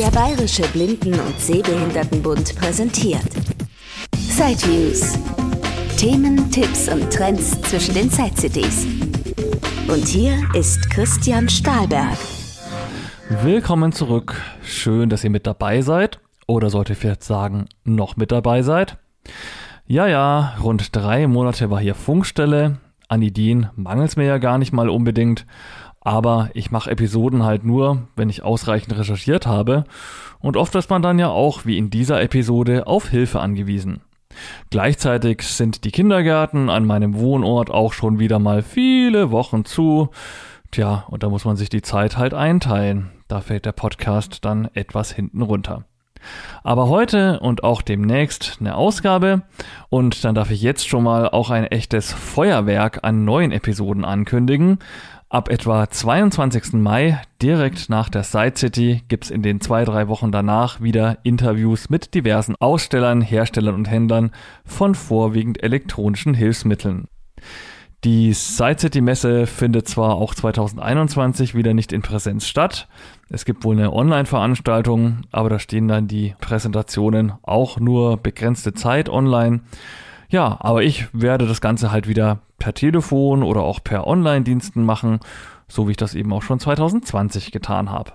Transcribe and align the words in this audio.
Der 0.00 0.10
Bayerische 0.12 0.62
Blinden- 0.68 1.20
und 1.20 1.38
Sehbehindertenbund 1.38 2.56
präsentiert 2.56 3.20
Sideviews. 4.16 5.18
Themen, 5.98 6.50
Tipps 6.50 6.88
und 6.88 7.12
Trends 7.12 7.60
zwischen 7.60 7.92
den 7.92 8.08
Side-Cities. 8.08 8.86
Und 9.88 10.08
hier 10.08 10.38
ist 10.54 10.88
Christian 10.88 11.50
Stahlberg. 11.50 12.16
Willkommen 13.42 13.92
zurück. 13.92 14.40
Schön, 14.62 15.10
dass 15.10 15.22
ihr 15.22 15.28
mit 15.28 15.46
dabei 15.46 15.82
seid. 15.82 16.18
Oder 16.46 16.70
sollte 16.70 16.94
ich 16.94 16.98
vielleicht 16.98 17.22
sagen, 17.22 17.66
noch 17.84 18.16
mit 18.16 18.32
dabei 18.32 18.62
seid. 18.62 18.96
Ja, 19.86 20.06
ja, 20.06 20.54
rund 20.62 20.96
drei 20.96 21.26
Monate 21.26 21.68
war 21.68 21.78
hier 21.78 21.94
Funkstelle. 21.94 22.78
An 23.08 23.20
Ideen 23.20 23.68
mangelt 23.76 24.08
es 24.08 24.16
mir 24.16 24.24
ja 24.24 24.38
gar 24.38 24.56
nicht 24.56 24.72
mal 24.72 24.88
unbedingt. 24.88 25.44
Aber 26.00 26.50
ich 26.54 26.70
mache 26.70 26.90
Episoden 26.90 27.44
halt 27.44 27.64
nur, 27.64 28.08
wenn 28.16 28.30
ich 28.30 28.42
ausreichend 28.42 28.96
recherchiert 28.96 29.46
habe. 29.46 29.84
Und 30.40 30.56
oft 30.56 30.74
ist 30.74 30.88
man 30.88 31.02
dann 31.02 31.18
ja 31.18 31.28
auch, 31.28 31.66
wie 31.66 31.76
in 31.76 31.90
dieser 31.90 32.22
Episode, 32.22 32.86
auf 32.86 33.08
Hilfe 33.08 33.40
angewiesen. 33.40 34.00
Gleichzeitig 34.70 35.42
sind 35.42 35.84
die 35.84 35.90
Kindergärten 35.90 36.70
an 36.70 36.86
meinem 36.86 37.18
Wohnort 37.18 37.70
auch 37.70 37.92
schon 37.92 38.18
wieder 38.18 38.38
mal 38.38 38.62
viele 38.62 39.30
Wochen 39.30 39.64
zu. 39.64 40.10
Tja, 40.70 41.04
und 41.08 41.22
da 41.22 41.28
muss 41.28 41.44
man 41.44 41.56
sich 41.56 41.68
die 41.68 41.82
Zeit 41.82 42.16
halt 42.16 42.32
einteilen. 42.32 43.10
Da 43.28 43.40
fällt 43.40 43.66
der 43.66 43.72
Podcast 43.72 44.44
dann 44.44 44.68
etwas 44.74 45.12
hinten 45.12 45.42
runter. 45.42 45.84
Aber 46.62 46.88
heute 46.88 47.40
und 47.40 47.64
auch 47.64 47.82
demnächst 47.82 48.58
eine 48.60 48.74
Ausgabe 48.74 49.42
und 49.88 50.22
dann 50.24 50.34
darf 50.34 50.50
ich 50.50 50.60
jetzt 50.60 50.86
schon 50.86 51.02
mal 51.02 51.28
auch 51.28 51.50
ein 51.50 51.64
echtes 51.64 52.12
Feuerwerk 52.12 53.00
an 53.02 53.24
neuen 53.24 53.52
Episoden 53.52 54.04
ankündigen. 54.04 54.78
Ab 55.32 55.48
etwa 55.48 55.88
22. 55.88 56.72
Mai, 56.72 57.22
direkt 57.40 57.88
nach 57.88 58.08
der 58.08 58.24
Side 58.24 58.54
City, 58.56 59.02
gibt's 59.06 59.30
in 59.30 59.42
den 59.42 59.60
zwei, 59.60 59.84
drei 59.84 60.08
Wochen 60.08 60.32
danach 60.32 60.80
wieder 60.80 61.18
Interviews 61.22 61.88
mit 61.88 62.14
diversen 62.14 62.56
Ausstellern, 62.58 63.20
Herstellern 63.20 63.76
und 63.76 63.88
Händlern 63.88 64.32
von 64.64 64.96
vorwiegend 64.96 65.62
elektronischen 65.62 66.34
Hilfsmitteln. 66.34 67.06
Die 68.02 68.32
Side 68.32 68.80
City 68.80 69.00
Messe 69.00 69.46
findet 69.46 69.86
zwar 69.86 70.16
auch 70.16 70.34
2021 70.34 71.54
wieder 71.54 71.74
nicht 71.74 71.92
in 71.92 72.02
Präsenz 72.02 72.48
statt. 72.48 72.88
Es 73.28 73.44
gibt 73.44 73.62
wohl 73.62 73.76
eine 73.76 73.92
Online-Veranstaltung, 73.92 75.18
aber 75.30 75.48
da 75.48 75.60
stehen 75.60 75.86
dann 75.86 76.08
die 76.08 76.34
Präsentationen 76.40 77.34
auch 77.42 77.78
nur 77.78 78.16
begrenzte 78.16 78.74
Zeit 78.74 79.08
online. 79.08 79.60
Ja, 80.30 80.58
aber 80.60 80.82
ich 80.84 81.06
werde 81.12 81.46
das 81.46 81.60
Ganze 81.60 81.90
halt 81.90 82.06
wieder 82.06 82.38
per 82.58 82.72
Telefon 82.72 83.42
oder 83.42 83.62
auch 83.62 83.82
per 83.82 84.06
Online-Diensten 84.06 84.84
machen, 84.84 85.18
so 85.66 85.86
wie 85.86 85.92
ich 85.92 85.96
das 85.96 86.14
eben 86.14 86.32
auch 86.32 86.42
schon 86.42 86.60
2020 86.60 87.50
getan 87.50 87.90
habe. 87.90 88.12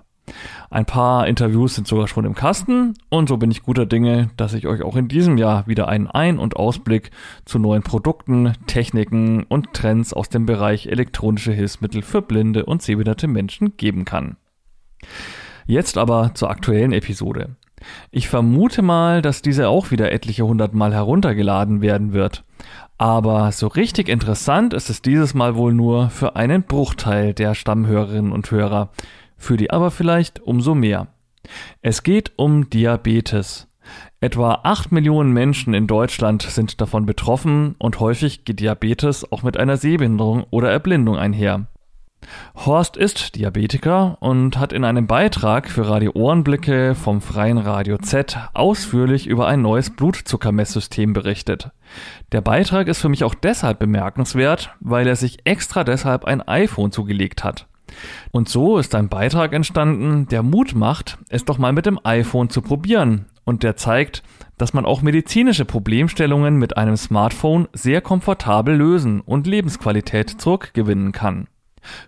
Ein 0.70 0.86
paar 0.86 1.28
Interviews 1.28 1.76
sind 1.76 1.88
sogar 1.88 2.08
schon 2.08 2.26
im 2.26 2.34
Kasten 2.34 2.96
und 3.10 3.30
so 3.30 3.38
bin 3.38 3.52
ich 3.52 3.64
guter 3.64 3.86
Dinge, 3.86 4.32
dass 4.38 4.54
ich 4.54 4.66
euch 4.66 4.82
auch 4.82 4.96
in 4.96 5.08
diesem 5.08 5.38
Jahr 5.38 5.68
wieder 5.68 5.88
einen 5.88 6.08
Ein- 6.08 6.40
und 6.40 6.56
Ausblick 6.56 7.12
zu 7.44 7.60
neuen 7.60 7.84
Produkten, 7.84 8.54
Techniken 8.66 9.44
und 9.44 9.74
Trends 9.74 10.14
aus 10.14 10.30
dem 10.30 10.46
Bereich 10.46 10.88
elektronische 10.88 11.52
Hilfsmittel 11.52 12.02
für 12.02 12.22
blinde 12.22 12.66
und 12.66 12.82
sehbehinderte 12.82 13.28
Menschen 13.28 13.78
geben 13.78 14.06
kann. 14.06 14.38
Jetzt 15.68 15.98
aber 15.98 16.34
zur 16.34 16.50
aktuellen 16.50 16.94
Episode. 16.94 17.56
Ich 18.12 18.28
vermute 18.28 18.82
mal, 18.82 19.22
dass 19.22 19.42
diese 19.42 19.70
auch 19.70 19.92
wieder 19.92 20.12
etliche 20.12 20.46
hundert 20.46 20.74
Mal 20.74 20.94
heruntergeladen 20.94 21.82
werden 21.82 22.14
wird. 22.14 22.44
Aber 22.98 23.52
so 23.52 23.68
richtig 23.68 24.08
interessant 24.08 24.74
ist 24.74 24.90
es 24.90 25.02
dieses 25.02 25.34
Mal 25.34 25.56
wohl 25.56 25.74
nur 25.74 26.10
für 26.10 26.36
einen 26.36 26.64
Bruchteil 26.64 27.34
der 27.34 27.54
Stammhörerinnen 27.54 28.32
und 28.32 28.50
Hörer, 28.52 28.92
für 29.38 29.58
die 29.58 29.72
aber 29.72 29.92
vielleicht 29.92 30.40
umso 30.42 30.76
mehr. 30.76 31.08
Es 31.82 32.04
geht 32.04 32.32
um 32.38 32.70
Diabetes. 32.70 33.68
Etwa 34.20 34.62
8 34.64 34.92
Millionen 34.92 35.32
Menschen 35.32 35.74
in 35.74 35.88
Deutschland 35.88 36.42
sind 36.42 36.82
davon 36.82 37.06
betroffen 37.06 37.76
und 37.78 38.00
häufig 38.00 38.46
geht 38.46 38.60
Diabetes 38.60 39.32
auch 39.32 39.44
mit 39.44 39.58
einer 39.58 39.78
Sehbehinderung 39.78 40.46
oder 40.50 40.72
Erblindung 40.72 41.18
einher. 41.18 41.68
Horst 42.56 42.98
ist 42.98 43.36
Diabetiker 43.36 44.18
und 44.20 44.58
hat 44.58 44.74
in 44.74 44.84
einem 44.84 45.08
Beitrag 45.08 45.70
für 45.70 45.88
Radio 45.88 46.12
Ohrenblicke 46.14 46.96
vom 46.96 47.22
Freien 47.22 47.58
Radio 47.58 47.98
Z 47.98 48.38
ausführlich 48.54 49.28
über 49.28 49.48
ein 49.48 49.62
neues 49.62 49.90
Blutzuckermesssystem 49.90 51.14
berichtet. 51.14 51.72
Der 52.32 52.42
Beitrag 52.42 52.88
ist 52.88 53.00
für 53.00 53.10
mich 53.10 53.24
auch 53.24 53.36
deshalb 53.36 53.80
bemerkenswert, 53.80 54.76
weil 54.80 55.08
er 55.08 55.16
sich 55.16 55.40
extra 55.46 55.84
deshalb 55.84 56.26
ein 56.26 56.42
iPhone 56.42 56.92
zugelegt 56.92 57.44
hat. 57.44 57.68
Und 58.32 58.50
so 58.50 58.78
ist 58.78 58.96
ein 58.96 59.10
Beitrag 59.10 59.54
entstanden, 59.54 60.28
der 60.28 60.44
Mut 60.44 60.76
macht, 60.76 61.18
es 61.30 61.46
doch 61.46 61.58
mal 61.58 61.74
mit 61.74 61.86
dem 61.86 62.00
iPhone 62.04 62.50
zu 62.50 62.62
probieren 62.62 63.26
und 63.46 63.64
der 63.64 63.78
zeigt, 63.78 64.24
dass 64.58 64.74
man 64.74 64.86
auch 64.86 65.02
medizinische 65.02 65.66
Problemstellungen 65.66 66.58
mit 66.58 66.78
einem 66.78 66.98
Smartphone 66.98 67.68
sehr 67.74 68.02
komfortabel 68.02 68.76
lösen 68.76 69.22
und 69.22 69.48
Lebensqualität 69.48 70.30
zurückgewinnen 70.30 71.12
kann. 71.12 71.48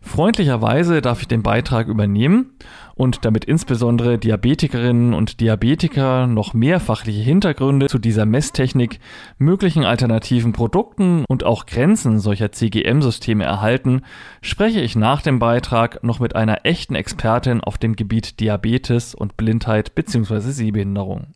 Freundlicherweise 0.01 1.01
darf 1.01 1.21
ich 1.21 1.27
den 1.27 1.43
Beitrag 1.43 1.87
übernehmen 1.87 2.51
und 2.95 3.25
damit 3.25 3.45
insbesondere 3.45 4.17
Diabetikerinnen 4.17 5.13
und 5.13 5.39
Diabetiker 5.39 6.27
noch 6.27 6.53
mehr 6.53 6.79
fachliche 6.79 7.21
Hintergründe 7.21 7.87
zu 7.87 7.99
dieser 7.99 8.25
Messtechnik, 8.25 8.99
möglichen 9.37 9.85
alternativen 9.85 10.53
Produkten 10.53 11.23
und 11.27 11.43
auch 11.43 11.65
Grenzen 11.65 12.19
solcher 12.19 12.51
CGM-Systeme 12.51 13.43
erhalten, 13.43 14.01
spreche 14.41 14.81
ich 14.81 14.95
nach 14.95 15.21
dem 15.21 15.39
Beitrag 15.39 16.03
noch 16.03 16.19
mit 16.19 16.35
einer 16.35 16.65
echten 16.65 16.95
Expertin 16.95 17.61
auf 17.61 17.77
dem 17.77 17.95
Gebiet 17.95 18.39
Diabetes 18.39 19.13
und 19.13 19.37
Blindheit 19.37 19.93
bzw. 19.95 20.39
Sehbehinderung. 20.39 21.27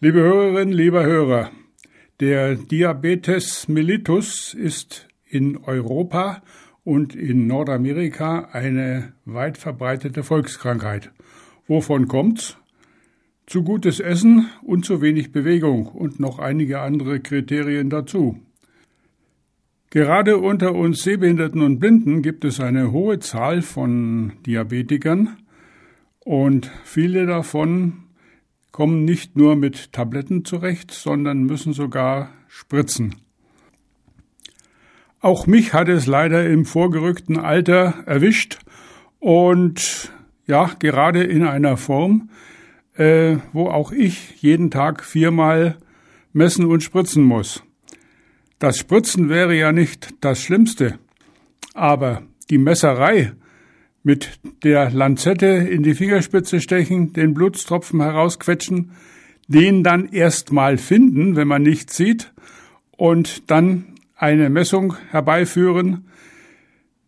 Liebe 0.00 0.20
Hörerinnen, 0.20 0.74
lieber 0.74 1.04
Hörer, 1.04 1.50
der 2.20 2.56
Diabetes 2.56 3.68
mellitus 3.68 4.54
ist 4.54 5.08
in 5.24 5.56
Europa 5.56 6.42
und 6.84 7.14
in 7.16 7.46
Nordamerika 7.46 8.50
eine 8.52 9.14
weit 9.24 9.58
verbreitete 9.58 10.22
Volkskrankheit. 10.22 11.10
Wovon 11.66 12.08
kommt's? 12.08 12.56
Zu 13.46 13.62
gutes 13.62 14.00
Essen 14.00 14.48
und 14.62 14.86
zu 14.86 15.02
wenig 15.02 15.32
Bewegung 15.32 15.86
und 15.86 16.18
noch 16.20 16.38
einige 16.38 16.80
andere 16.80 17.20
Kriterien 17.20 17.90
dazu. 17.90 18.38
Gerade 19.90 20.38
unter 20.38 20.74
uns 20.74 21.02
Sehbehinderten 21.02 21.62
und 21.62 21.78
Blinden 21.78 22.22
gibt 22.22 22.44
es 22.44 22.58
eine 22.58 22.90
hohe 22.90 23.18
Zahl 23.18 23.62
von 23.62 24.32
Diabetikern 24.46 25.36
und 26.20 26.70
viele 26.84 27.26
davon 27.26 28.04
kommen 28.72 29.04
nicht 29.04 29.36
nur 29.36 29.56
mit 29.56 29.92
Tabletten 29.92 30.44
zurecht, 30.44 30.90
sondern 30.90 31.44
müssen 31.44 31.74
sogar 31.74 32.30
spritzen. 32.48 33.23
Auch 35.24 35.46
mich 35.46 35.72
hat 35.72 35.88
es 35.88 36.04
leider 36.04 36.46
im 36.46 36.66
vorgerückten 36.66 37.38
Alter 37.38 37.94
erwischt 38.04 38.58
und 39.20 40.12
ja, 40.46 40.70
gerade 40.78 41.24
in 41.24 41.44
einer 41.46 41.78
Form, 41.78 42.28
äh, 42.94 43.38
wo 43.54 43.68
auch 43.68 43.90
ich 43.90 44.42
jeden 44.42 44.70
Tag 44.70 45.02
viermal 45.02 45.78
messen 46.34 46.66
und 46.66 46.82
spritzen 46.82 47.22
muss. 47.22 47.62
Das 48.58 48.76
Spritzen 48.76 49.30
wäre 49.30 49.56
ja 49.56 49.72
nicht 49.72 50.10
das 50.20 50.42
Schlimmste, 50.42 50.98
aber 51.72 52.20
die 52.50 52.58
Messerei 52.58 53.32
mit 54.02 54.38
der 54.62 54.90
Lanzette 54.90 55.46
in 55.46 55.82
die 55.82 55.94
Fingerspitze 55.94 56.60
stechen, 56.60 57.14
den 57.14 57.32
Blutstropfen 57.32 58.02
herausquetschen, 58.02 58.90
den 59.48 59.82
dann 59.82 60.06
erst 60.06 60.52
mal 60.52 60.76
finden, 60.76 61.34
wenn 61.34 61.48
man 61.48 61.62
nichts 61.62 61.96
sieht, 61.96 62.30
und 62.98 63.50
dann 63.50 63.93
eine 64.16 64.48
Messung 64.50 64.96
herbeiführen, 65.10 66.08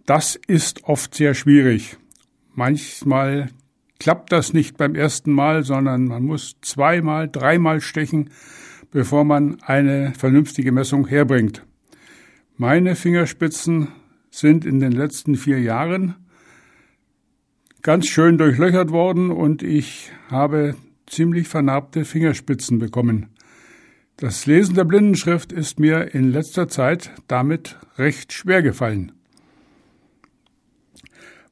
das 0.05 0.39
ist 0.47 0.85
oft 0.85 1.15
sehr 1.15 1.35
schwierig. 1.35 1.97
Manchmal 2.55 3.51
klappt 3.99 4.33
das 4.33 4.53
nicht 4.53 4.77
beim 4.77 4.95
ersten 4.95 5.33
Mal, 5.33 5.65
sondern 5.65 6.05
man 6.05 6.25
muss 6.25 6.57
zweimal, 6.63 7.29
dreimal 7.29 7.81
stechen, 7.81 8.31
bevor 8.91 9.25
man 9.25 9.61
eine 9.63 10.13
vernünftige 10.17 10.73
Messung 10.73 11.07
herbringt. 11.07 11.65
Meine 12.57 12.97
Fingerspitzen 12.97 13.89
sind 14.31 14.65
in 14.65 14.81
den 14.81 14.93
letzten 14.93 15.35
vier 15.37 15.61
Jahren 15.61 16.15
ganz 17.83 18.07
schön 18.07 18.39
durchlöchert 18.39 18.91
worden 18.91 19.31
und 19.31 19.63
ich 19.63 20.13
habe 20.31 20.75
ziemlich 21.07 21.49
vernarbte 21.49 22.05
Fingerspitzen 22.05 22.79
bekommen. 22.79 23.27
Das 24.19 24.47
Lesen 24.47 24.75
der 24.75 24.85
Blindenschrift 24.85 25.53
ist 25.53 25.79
mir 25.79 26.15
in 26.15 26.33
letzter 26.33 26.69
Zeit 26.69 27.11
damit 27.29 27.77
recht 27.99 28.33
schwer 28.33 28.63
gefallen. 28.63 29.13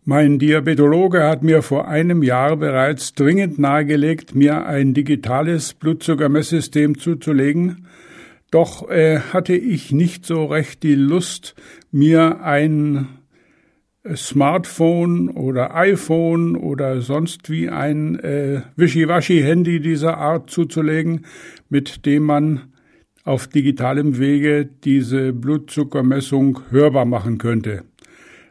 Mein 0.07 0.39
Diabetologe 0.39 1.25
hat 1.25 1.43
mir 1.43 1.61
vor 1.61 1.89
einem 1.89 2.23
Jahr 2.23 2.57
bereits 2.57 3.13
dringend 3.13 3.59
nahegelegt, 3.59 4.35
mir 4.35 4.65
ein 4.65 4.95
digitales 4.95 5.75
Blutzuckermesssystem 5.75 6.97
zuzulegen, 6.97 7.87
doch 8.51 8.89
äh, 8.89 9.19
hatte 9.19 9.55
ich 9.55 9.93
nicht 9.93 10.25
so 10.25 10.47
recht 10.47 10.83
die 10.83 10.95
Lust, 10.95 11.55
mir 11.91 12.41
ein 12.41 13.09
Smartphone 14.15 15.31
oder 15.31 15.75
iPhone 15.75 16.57
oder 16.57 17.01
sonst 17.01 17.49
wie 17.49 17.71
ein 17.71 18.19
äh, 18.21 18.61
Wischiwaschi-Handy 18.77 19.81
dieser 19.81 20.19
Art 20.19 20.51
zuzulegen, 20.51 21.25
mit 21.75 22.07
dem 22.07 22.23
man 22.23 22.73
auf 23.25 23.49
digitalem 23.49 24.21
Wege 24.21 24.65
diese 24.65 25.33
Blutzuckermessung 25.33 26.61
hörbar 26.71 27.05
machen 27.05 27.39
könnte. 27.39 27.83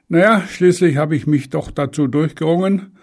Naja, 0.09 0.43
schließlich 0.45 0.97
habe 0.97 1.15
ich 1.15 1.25
mich 1.25 1.49
doch 1.49 1.71
dazu 1.71 2.07
durchgerungen 2.07 2.97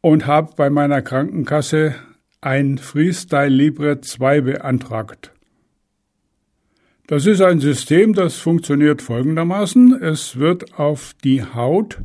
und 0.00 0.26
habe 0.26 0.54
bei 0.56 0.70
meiner 0.70 1.02
Krankenkasse 1.02 1.94
ein 2.40 2.78
Freestyle 2.78 3.48
Libre 3.48 4.00
2 4.00 4.40
beantragt. 4.40 5.30
Das 7.06 7.26
ist 7.26 7.42
ein 7.42 7.60
System, 7.60 8.14
das 8.14 8.38
funktioniert 8.38 9.02
folgendermaßen. 9.02 10.02
Es 10.02 10.36
wird 10.36 10.80
auf 10.80 11.12
die 11.22 11.44
Haut 11.44 12.00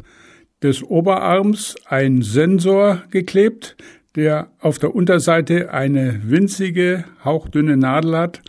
des 0.62 0.84
Oberarms 0.84 1.78
ein 1.88 2.22
Sensor 2.22 3.02
geklebt, 3.10 3.76
der 4.18 4.52
auf 4.60 4.80
der 4.80 4.96
Unterseite 4.96 5.72
eine 5.72 6.22
winzige, 6.24 7.06
hauchdünne 7.24 7.78
Nadel 7.78 8.18
hat, 8.18 8.42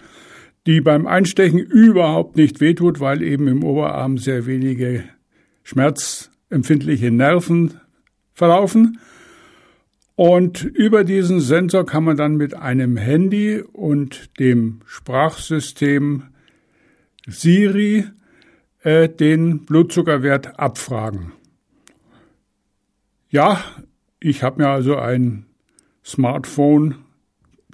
die 0.67 0.81
beim 0.81 1.07
Einstechen 1.07 1.59
überhaupt 1.59 2.37
nicht 2.37 2.61
wehtut, 2.61 3.01
weil 3.01 3.23
eben 3.23 3.47
im 3.49 3.63
Oberarm 3.63 4.17
sehr 4.17 4.47
wenige 4.47 5.05
schmerzempfindliche 5.65 7.11
Nerven 7.11 7.75
verlaufen. 8.33 8.99
Und 10.17 10.65
über 10.65 11.05
diesen 11.05 11.41
Sensor 11.41 11.85
kann 11.85 12.05
man 12.05 12.17
dann 12.17 12.37
mit 12.37 12.55
einem 12.55 12.97
Handy 12.97 13.61
und 13.61 14.39
dem 14.41 14.81
Sprachsystem 14.87 16.25
Siri 17.27 18.07
äh, 18.83 19.11
den 19.11 19.67
Blutzuckerwert 19.67 20.59
abfragen. 20.59 21.33
Ja, 23.29 23.63
ich 24.19 24.43
habe 24.43 24.63
mir 24.63 24.69
also 24.71 24.97
ein 24.97 25.48
Smartphone 26.09 26.95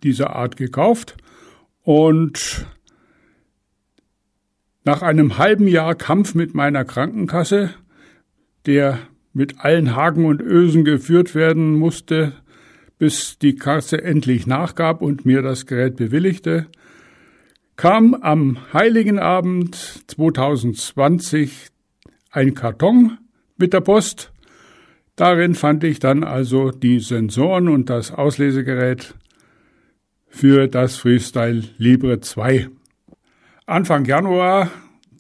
dieser 0.03 0.35
Art 0.35 0.57
gekauft 0.57 1.17
und 1.83 2.67
nach 4.85 5.03
einem 5.03 5.39
halben 5.39 5.69
Jahr 5.69 5.95
Kampf 5.95 6.35
mit 6.35 6.55
meiner 6.55 6.85
Krankenkasse, 6.85 7.71
der 8.67 8.99
mit 9.33 9.61
allen 9.61 9.95
Haken 9.95 10.27
und 10.27 10.43
Ösen 10.43 10.85
geführt 10.85 11.35
werden 11.35 11.75
musste, 11.75 12.33
bis 12.99 13.39
die 13.39 13.57
Kasse 13.57 14.03
endlich 14.03 14.47
nachgab 14.47 15.01
und 15.01 15.25
mir 15.25 15.41
das 15.41 15.67
Gerät 15.67 15.97
bewilligte, 15.97 16.67
kam 17.77 18.15
am 18.15 18.59
heiligen 18.73 19.19
Abend 19.19 19.75
2020 20.07 21.69
ein 22.31 22.55
Karton 22.55 23.19
mit 23.57 23.73
der 23.73 23.81
Post. 23.81 24.34
Darin 25.17 25.55
fand 25.55 25.85
ich 25.85 26.01
dann 26.01 26.25
also 26.25 26.71
die 26.71 26.99
Sensoren 26.99 27.69
und 27.69 27.89
das 27.89 28.11
Auslesegerät 28.11 29.15
für 30.29 30.67
das 30.67 30.97
Freestyle 30.97 31.63
Libre 31.79 32.21
2. 32.21 32.69
Anfang 33.67 34.05
Januar 34.05 34.71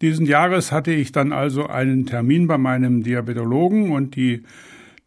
diesen 0.00 0.26
Jahres 0.26 0.73
hatte 0.73 0.93
ich 0.93 1.12
dann 1.12 1.32
also 1.32 1.67
einen 1.67 2.06
Termin 2.06 2.46
bei 2.46 2.58
meinem 2.58 3.02
Diabetologen 3.02 3.93
und 3.93 4.17
die 4.17 4.43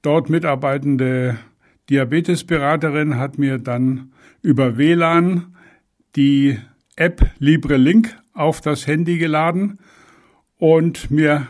dort 0.02 0.30
mitarbeitende 0.30 1.38
Diabetesberaterin 1.90 3.18
hat 3.18 3.38
mir 3.38 3.58
dann 3.58 4.14
über 4.42 4.78
WLAN 4.78 5.56
die 6.16 6.58
App 6.96 7.30
LibreLink 7.40 8.18
auf 8.34 8.62
das 8.62 8.88
Handy 8.88 9.18
geladen 9.18 9.80
und 10.58 11.12
mir 11.12 11.48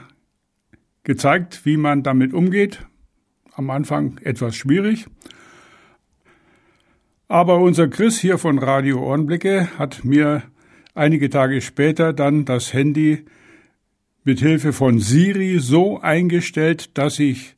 gezeigt, 1.04 1.66
wie 1.66 1.78
man 1.78 2.04
damit 2.04 2.34
umgeht. 2.34 2.87
Am 3.58 3.72
Anfang 3.72 4.20
etwas 4.24 4.56
schwierig. 4.56 5.08
Aber 7.28 7.58
unser 7.58 7.88
Chris 7.88 8.20
hier 8.20 8.38
von 8.38 8.60
Radio 8.60 9.04
Ohrenblicke 9.04 9.68
hat 9.80 10.06
mir 10.06 10.44
einige 10.94 11.32
Tage 11.32 11.60
später 11.62 12.14
dann 12.14 12.46
das 12.46 12.72
Handy 12.72 13.26
mit 14.24 14.42
Hilfe 14.42 14.74
von 14.74 15.00
Siri 15.00 15.58
so 15.58 16.00
eingestellt, 16.00 17.00
dass 17.00 17.18
ich 17.18 17.56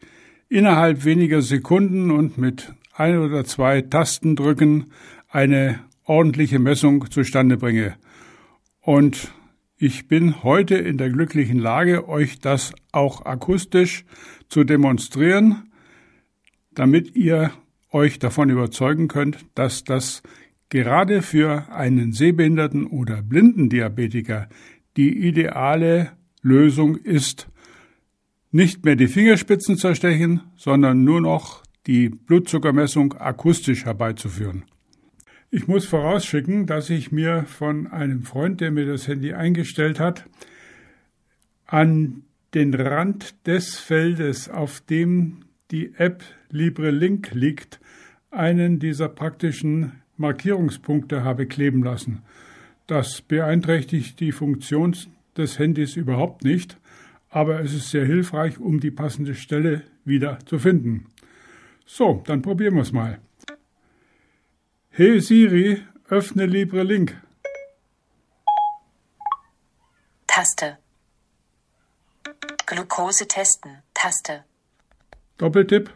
innerhalb 0.47 1.03
weniger 1.03 1.41
Sekunden 1.41 2.11
und 2.11 2.37
mit 2.37 2.73
ein 2.93 3.17
oder 3.17 3.43
zwei 3.43 3.81
Tastendrücken 3.81 4.93
eine 5.27 5.81
ordentliche 6.05 6.59
Messung 6.59 7.11
zustande 7.11 7.57
bringe. 7.57 7.97
Und 8.79 9.33
ich 9.75 10.07
bin 10.07 10.43
heute 10.43 10.75
in 10.75 10.97
der 10.97 11.09
glücklichen 11.09 11.59
Lage, 11.59 12.07
euch 12.07 12.39
das 12.39 12.71
auch 12.93 13.25
akustisch 13.25 14.05
zu 14.47 14.63
demonstrieren, 14.63 15.68
damit 16.71 17.15
ihr 17.15 17.51
euch 17.91 18.19
davon 18.19 18.49
überzeugen 18.49 19.07
könnt, 19.07 19.45
dass 19.55 19.83
das 19.83 20.21
gerade 20.69 21.21
für 21.21 21.71
einen 21.71 22.13
Sehbehinderten 22.13 22.85
oder 22.85 23.21
blinden 23.21 23.69
Diabetiker 23.69 24.47
die 24.97 25.27
ideale 25.27 26.11
Lösung 26.41 26.95
ist, 26.95 27.49
nicht 28.51 28.85
mehr 28.85 28.95
die 28.95 29.07
Fingerspitzen 29.07 29.77
zerstechen, 29.77 30.41
sondern 30.55 31.03
nur 31.03 31.21
noch 31.21 31.63
die 31.87 32.09
Blutzuckermessung 32.09 33.13
akustisch 33.13 33.85
herbeizuführen. 33.85 34.63
Ich 35.51 35.67
muss 35.67 35.85
vorausschicken, 35.85 36.67
dass 36.67 36.89
ich 36.89 37.11
mir 37.11 37.45
von 37.45 37.87
einem 37.87 38.23
Freund, 38.23 38.61
der 38.61 38.71
mir 38.71 38.85
das 38.85 39.07
Handy 39.07 39.33
eingestellt 39.33 39.99
hat, 39.99 40.25
an 41.65 42.23
den 42.53 42.73
Rand 42.73 43.35
des 43.47 43.77
Feldes, 43.77 44.49
auf 44.49 44.81
dem 44.81 45.45
die 45.71 45.93
App 45.95 46.23
LibreLink 46.49 47.31
liegt, 47.31 47.79
einen 48.31 48.79
dieser 48.79 49.09
praktischen 49.09 50.01
Markierungspunkte 50.17 51.23
habe 51.23 51.47
kleben 51.47 51.83
lassen. 51.83 52.23
Das 52.87 53.21
beeinträchtigt 53.21 54.19
die 54.19 54.31
Funktion 54.31 54.95
des 55.37 55.59
Handys 55.59 55.95
überhaupt 55.95 56.43
nicht, 56.43 56.77
aber 57.29 57.61
es 57.61 57.73
ist 57.73 57.89
sehr 57.91 58.05
hilfreich, 58.05 58.59
um 58.59 58.79
die 58.79 58.91
passende 58.91 59.35
Stelle 59.35 59.83
wieder 60.03 60.39
zu 60.45 60.57
finden. 60.57 61.05
So, 61.85 62.23
dann 62.25 62.41
probieren 62.41 62.75
wir 62.75 62.81
es 62.81 62.91
mal. 62.91 63.19
Hey 64.89 65.21
Siri, 65.21 65.83
öffne 66.09 66.45
LibreLink. 66.45 67.15
Taste. 70.27 70.77
Glucose 72.65 73.27
testen. 73.27 73.81
Taste. 73.93 74.43
Doppeltipp. 75.39 75.89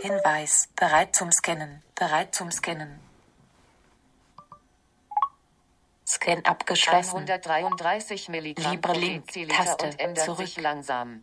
Hinweis. 0.00 0.68
Bereit 0.76 1.14
zum 1.14 1.30
Scannen. 1.30 1.82
Bereit 1.94 2.34
zum 2.34 2.50
Scannen. 2.50 2.98
Scan 6.06 6.40
abgeschlossen. 6.44 7.16
133 7.16 8.30
Milligramm 8.30 8.72
LibreLink. 8.72 9.26
Taste. 9.48 9.90
Zurück. 10.24 10.56
langsam. 10.56 11.20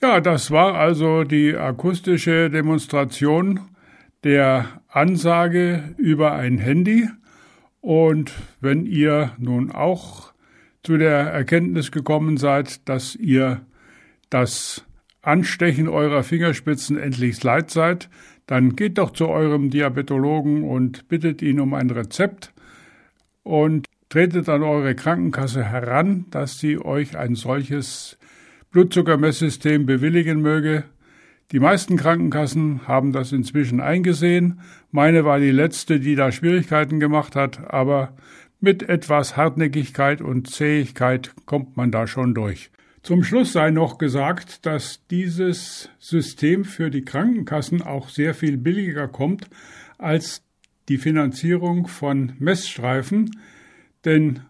Ja, 0.00 0.20
das 0.20 0.52
war 0.52 0.74
also 0.76 1.24
die 1.24 1.56
akustische 1.56 2.50
Demonstration 2.50 3.68
der 4.22 4.80
Ansage 4.88 5.94
über 5.98 6.32
ein 6.32 6.58
Handy. 6.58 7.08
Und 7.80 8.32
wenn 8.60 8.86
ihr 8.86 9.34
nun 9.38 9.72
auch 9.72 10.32
zu 10.84 10.98
der 10.98 11.32
Erkenntnis 11.32 11.90
gekommen 11.90 12.36
seid, 12.36 12.88
dass 12.88 13.16
ihr 13.16 13.66
das 14.30 14.84
Anstechen 15.22 15.88
eurer 15.88 16.22
Fingerspitzen 16.22 16.96
endlich 16.96 17.42
leid 17.42 17.70
seid, 17.70 18.08
dann 18.46 18.74
geht 18.74 18.98
doch 18.98 19.10
zu 19.10 19.28
eurem 19.28 19.70
Diabetologen 19.70 20.64
und 20.64 21.08
bittet 21.08 21.42
ihn 21.42 21.60
um 21.60 21.74
ein 21.74 21.90
Rezept 21.90 22.52
und 23.42 23.86
tretet 24.08 24.48
an 24.48 24.62
eure 24.62 24.94
Krankenkasse 24.94 25.64
heran, 25.64 26.26
dass 26.30 26.58
sie 26.58 26.78
euch 26.78 27.16
ein 27.16 27.34
solches 27.34 28.18
Blutzuckermesssystem 28.70 29.86
bewilligen 29.86 30.40
möge. 30.40 30.84
Die 31.52 31.60
meisten 31.60 31.96
Krankenkassen 31.96 32.86
haben 32.86 33.12
das 33.12 33.32
inzwischen 33.32 33.80
eingesehen. 33.80 34.60
Meine 34.90 35.24
war 35.24 35.38
die 35.38 35.50
letzte, 35.50 36.00
die 36.00 36.14
da 36.14 36.32
Schwierigkeiten 36.32 37.00
gemacht 37.00 37.36
hat, 37.36 37.72
aber 37.72 38.14
mit 38.60 38.88
etwas 38.88 39.36
Hartnäckigkeit 39.36 40.20
und 40.20 40.48
Zähigkeit 40.48 41.32
kommt 41.46 41.76
man 41.76 41.90
da 41.90 42.06
schon 42.06 42.34
durch. 42.34 42.70
Zum 43.02 43.24
Schluss 43.24 43.54
sei 43.54 43.70
noch 43.70 43.96
gesagt, 43.96 44.66
dass 44.66 45.06
dieses 45.10 45.88
System 45.98 46.64
für 46.64 46.90
die 46.90 47.04
Krankenkassen 47.04 47.80
auch 47.80 48.10
sehr 48.10 48.34
viel 48.34 48.58
billiger 48.58 49.08
kommt 49.08 49.48
als 49.96 50.42
die 50.88 50.98
Finanzierung 50.98 51.86
von 51.86 52.34
Messstreifen, 52.38 53.30
denn 54.04 54.40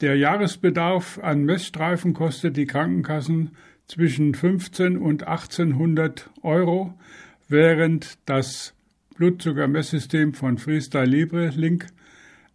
der 0.00 0.16
Jahresbedarf 0.16 1.18
an 1.18 1.44
Messstreifen 1.44 2.14
kostet 2.14 2.56
die 2.56 2.66
Krankenkassen 2.66 3.50
zwischen 3.86 4.34
15 4.34 4.96
und 4.96 5.26
1800 5.26 6.30
Euro, 6.42 6.98
während 7.48 8.18
das 8.24 8.74
Blutzuckermesssystem 9.16 10.32
von 10.32 10.58
Freestyle 10.58 11.04
Libre 11.04 11.48
Link 11.48 11.86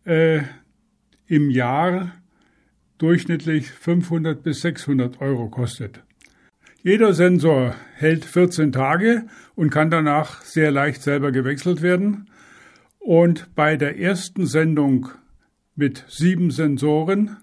äh, 0.05 0.41
im 1.27 1.49
Jahr 1.49 2.18
durchschnittlich 2.99 3.71
500 3.71 4.43
bis 4.43 4.61
600 4.61 5.19
Euro 5.19 5.49
kostet. 5.49 6.03
Jeder 6.83 7.13
Sensor 7.13 7.75
hält 7.95 8.23
14 8.23 8.71
Tage 8.71 9.25
und 9.55 9.69
kann 9.69 9.89
danach 9.89 10.41
sehr 10.43 10.71
leicht 10.71 11.01
selber 11.01 11.31
gewechselt 11.31 11.81
werden. 11.81 12.29
Und 12.99 13.53
bei 13.55 13.75
der 13.75 13.99
ersten 13.99 14.45
Sendung 14.45 15.09
mit 15.75 16.05
sieben 16.07 16.51
Sensoren, 16.51 17.37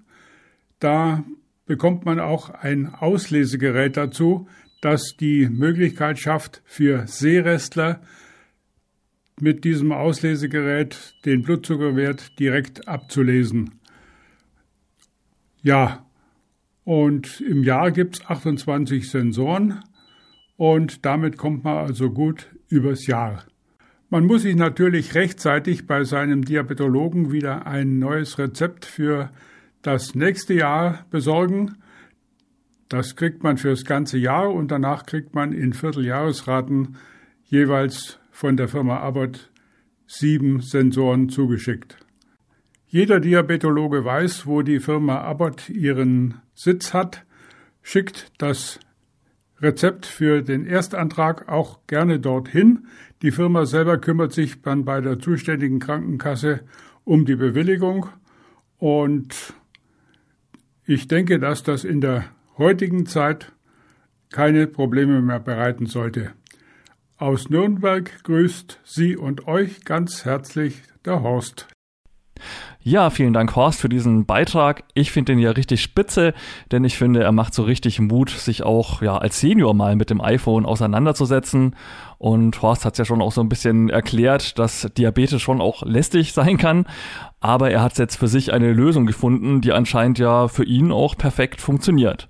da 0.78 1.24
bekommt 1.66 2.04
man 2.04 2.20
auch 2.20 2.50
ein 2.50 2.94
Auslesegerät 2.94 3.96
dazu, 3.96 4.48
das 4.80 5.16
die 5.18 5.48
Möglichkeit 5.48 6.18
schafft, 6.18 6.62
für 6.64 7.06
Seerestler 7.06 8.00
mit 9.40 9.64
diesem 9.64 9.92
Auslesegerät 9.92 11.14
den 11.24 11.42
Blutzuckerwert 11.42 12.38
direkt 12.38 12.88
abzulesen. 12.88 13.80
Ja, 15.62 16.06
und 16.84 17.40
im 17.40 17.64
Jahr 17.64 17.90
gibt 17.90 18.16
es 18.16 18.26
28 18.26 19.10
Sensoren 19.10 19.82
und 20.56 21.04
damit 21.04 21.36
kommt 21.36 21.64
man 21.64 21.78
also 21.78 22.10
gut 22.10 22.48
übers 22.68 23.06
Jahr. 23.06 23.44
Man 24.08 24.24
muss 24.24 24.42
sich 24.42 24.54
natürlich 24.54 25.16
rechtzeitig 25.16 25.88
bei 25.88 26.04
seinem 26.04 26.44
Diabetologen 26.44 27.32
wieder 27.32 27.66
ein 27.66 27.98
neues 27.98 28.38
Rezept 28.38 28.84
für 28.84 29.30
das 29.82 30.14
nächste 30.14 30.54
Jahr 30.54 31.04
besorgen. 31.10 31.76
Das 32.88 33.16
kriegt 33.16 33.42
man 33.42 33.56
fürs 33.56 33.84
ganze 33.84 34.16
Jahr 34.16 34.54
und 34.54 34.70
danach 34.70 35.06
kriegt 35.06 35.34
man 35.34 35.52
in 35.52 35.72
Vierteljahresraten 35.72 36.96
jeweils 37.46 38.20
von 38.30 38.56
der 38.56 38.68
Firma 38.68 39.00
Abbott 39.00 39.50
sieben 40.06 40.60
Sensoren 40.60 41.28
zugeschickt. 41.28 42.05
Jeder 42.88 43.20
Diabetologe 43.20 44.04
weiß, 44.04 44.46
wo 44.46 44.62
die 44.62 44.78
Firma 44.78 45.20
Abbott 45.20 45.68
ihren 45.68 46.40
Sitz 46.54 46.94
hat, 46.94 47.24
schickt 47.82 48.32
das 48.38 48.78
Rezept 49.60 50.06
für 50.06 50.42
den 50.42 50.66
Erstantrag 50.66 51.48
auch 51.48 51.80
gerne 51.86 52.20
dorthin. 52.20 52.86
Die 53.22 53.32
Firma 53.32 53.66
selber 53.66 53.98
kümmert 53.98 54.32
sich 54.32 54.62
dann 54.62 54.84
bei 54.84 55.00
der 55.00 55.18
zuständigen 55.18 55.80
Krankenkasse 55.80 56.60
um 57.04 57.24
die 57.24 57.36
Bewilligung 57.36 58.06
und 58.78 59.54
ich 60.84 61.08
denke, 61.08 61.40
dass 61.40 61.62
das 61.62 61.84
in 61.84 62.00
der 62.00 62.24
heutigen 62.58 63.06
Zeit 63.06 63.52
keine 64.30 64.66
Probleme 64.66 65.22
mehr 65.22 65.40
bereiten 65.40 65.86
sollte. 65.86 66.32
Aus 67.16 67.48
Nürnberg 67.48 68.22
grüßt 68.24 68.80
Sie 68.84 69.16
und 69.16 69.48
euch 69.48 69.84
ganz 69.84 70.24
herzlich 70.24 70.82
der 71.04 71.22
Horst. 71.22 71.66
Ja, 72.80 73.10
vielen 73.10 73.32
Dank, 73.32 73.56
Horst, 73.56 73.80
für 73.80 73.88
diesen 73.88 74.26
Beitrag. 74.26 74.84
Ich 74.94 75.10
finde 75.10 75.32
den 75.32 75.40
ja 75.40 75.50
richtig 75.50 75.82
spitze, 75.82 76.34
denn 76.70 76.84
ich 76.84 76.96
finde, 76.96 77.22
er 77.22 77.32
macht 77.32 77.52
so 77.52 77.64
richtig 77.64 77.98
Mut, 77.98 78.30
sich 78.30 78.62
auch 78.62 79.02
ja 79.02 79.18
als 79.18 79.40
Senior 79.40 79.74
mal 79.74 79.96
mit 79.96 80.08
dem 80.08 80.20
iPhone 80.20 80.64
auseinanderzusetzen. 80.64 81.74
Und 82.18 82.62
Horst 82.62 82.84
hat 82.84 82.94
es 82.94 82.98
ja 82.98 83.04
schon 83.04 83.22
auch 83.22 83.32
so 83.32 83.40
ein 83.40 83.48
bisschen 83.48 83.88
erklärt, 83.88 84.58
dass 84.58 84.88
Diabetes 84.96 85.42
schon 85.42 85.60
auch 85.60 85.82
lästig 85.82 86.32
sein 86.32 86.58
kann. 86.58 86.86
Aber 87.40 87.70
er 87.70 87.82
hat 87.82 87.98
jetzt 87.98 88.16
für 88.16 88.28
sich 88.28 88.52
eine 88.52 88.72
Lösung 88.72 89.06
gefunden, 89.06 89.60
die 89.60 89.72
anscheinend 89.72 90.18
ja 90.18 90.46
für 90.46 90.64
ihn 90.64 90.92
auch 90.92 91.16
perfekt 91.16 91.60
funktioniert. 91.60 92.28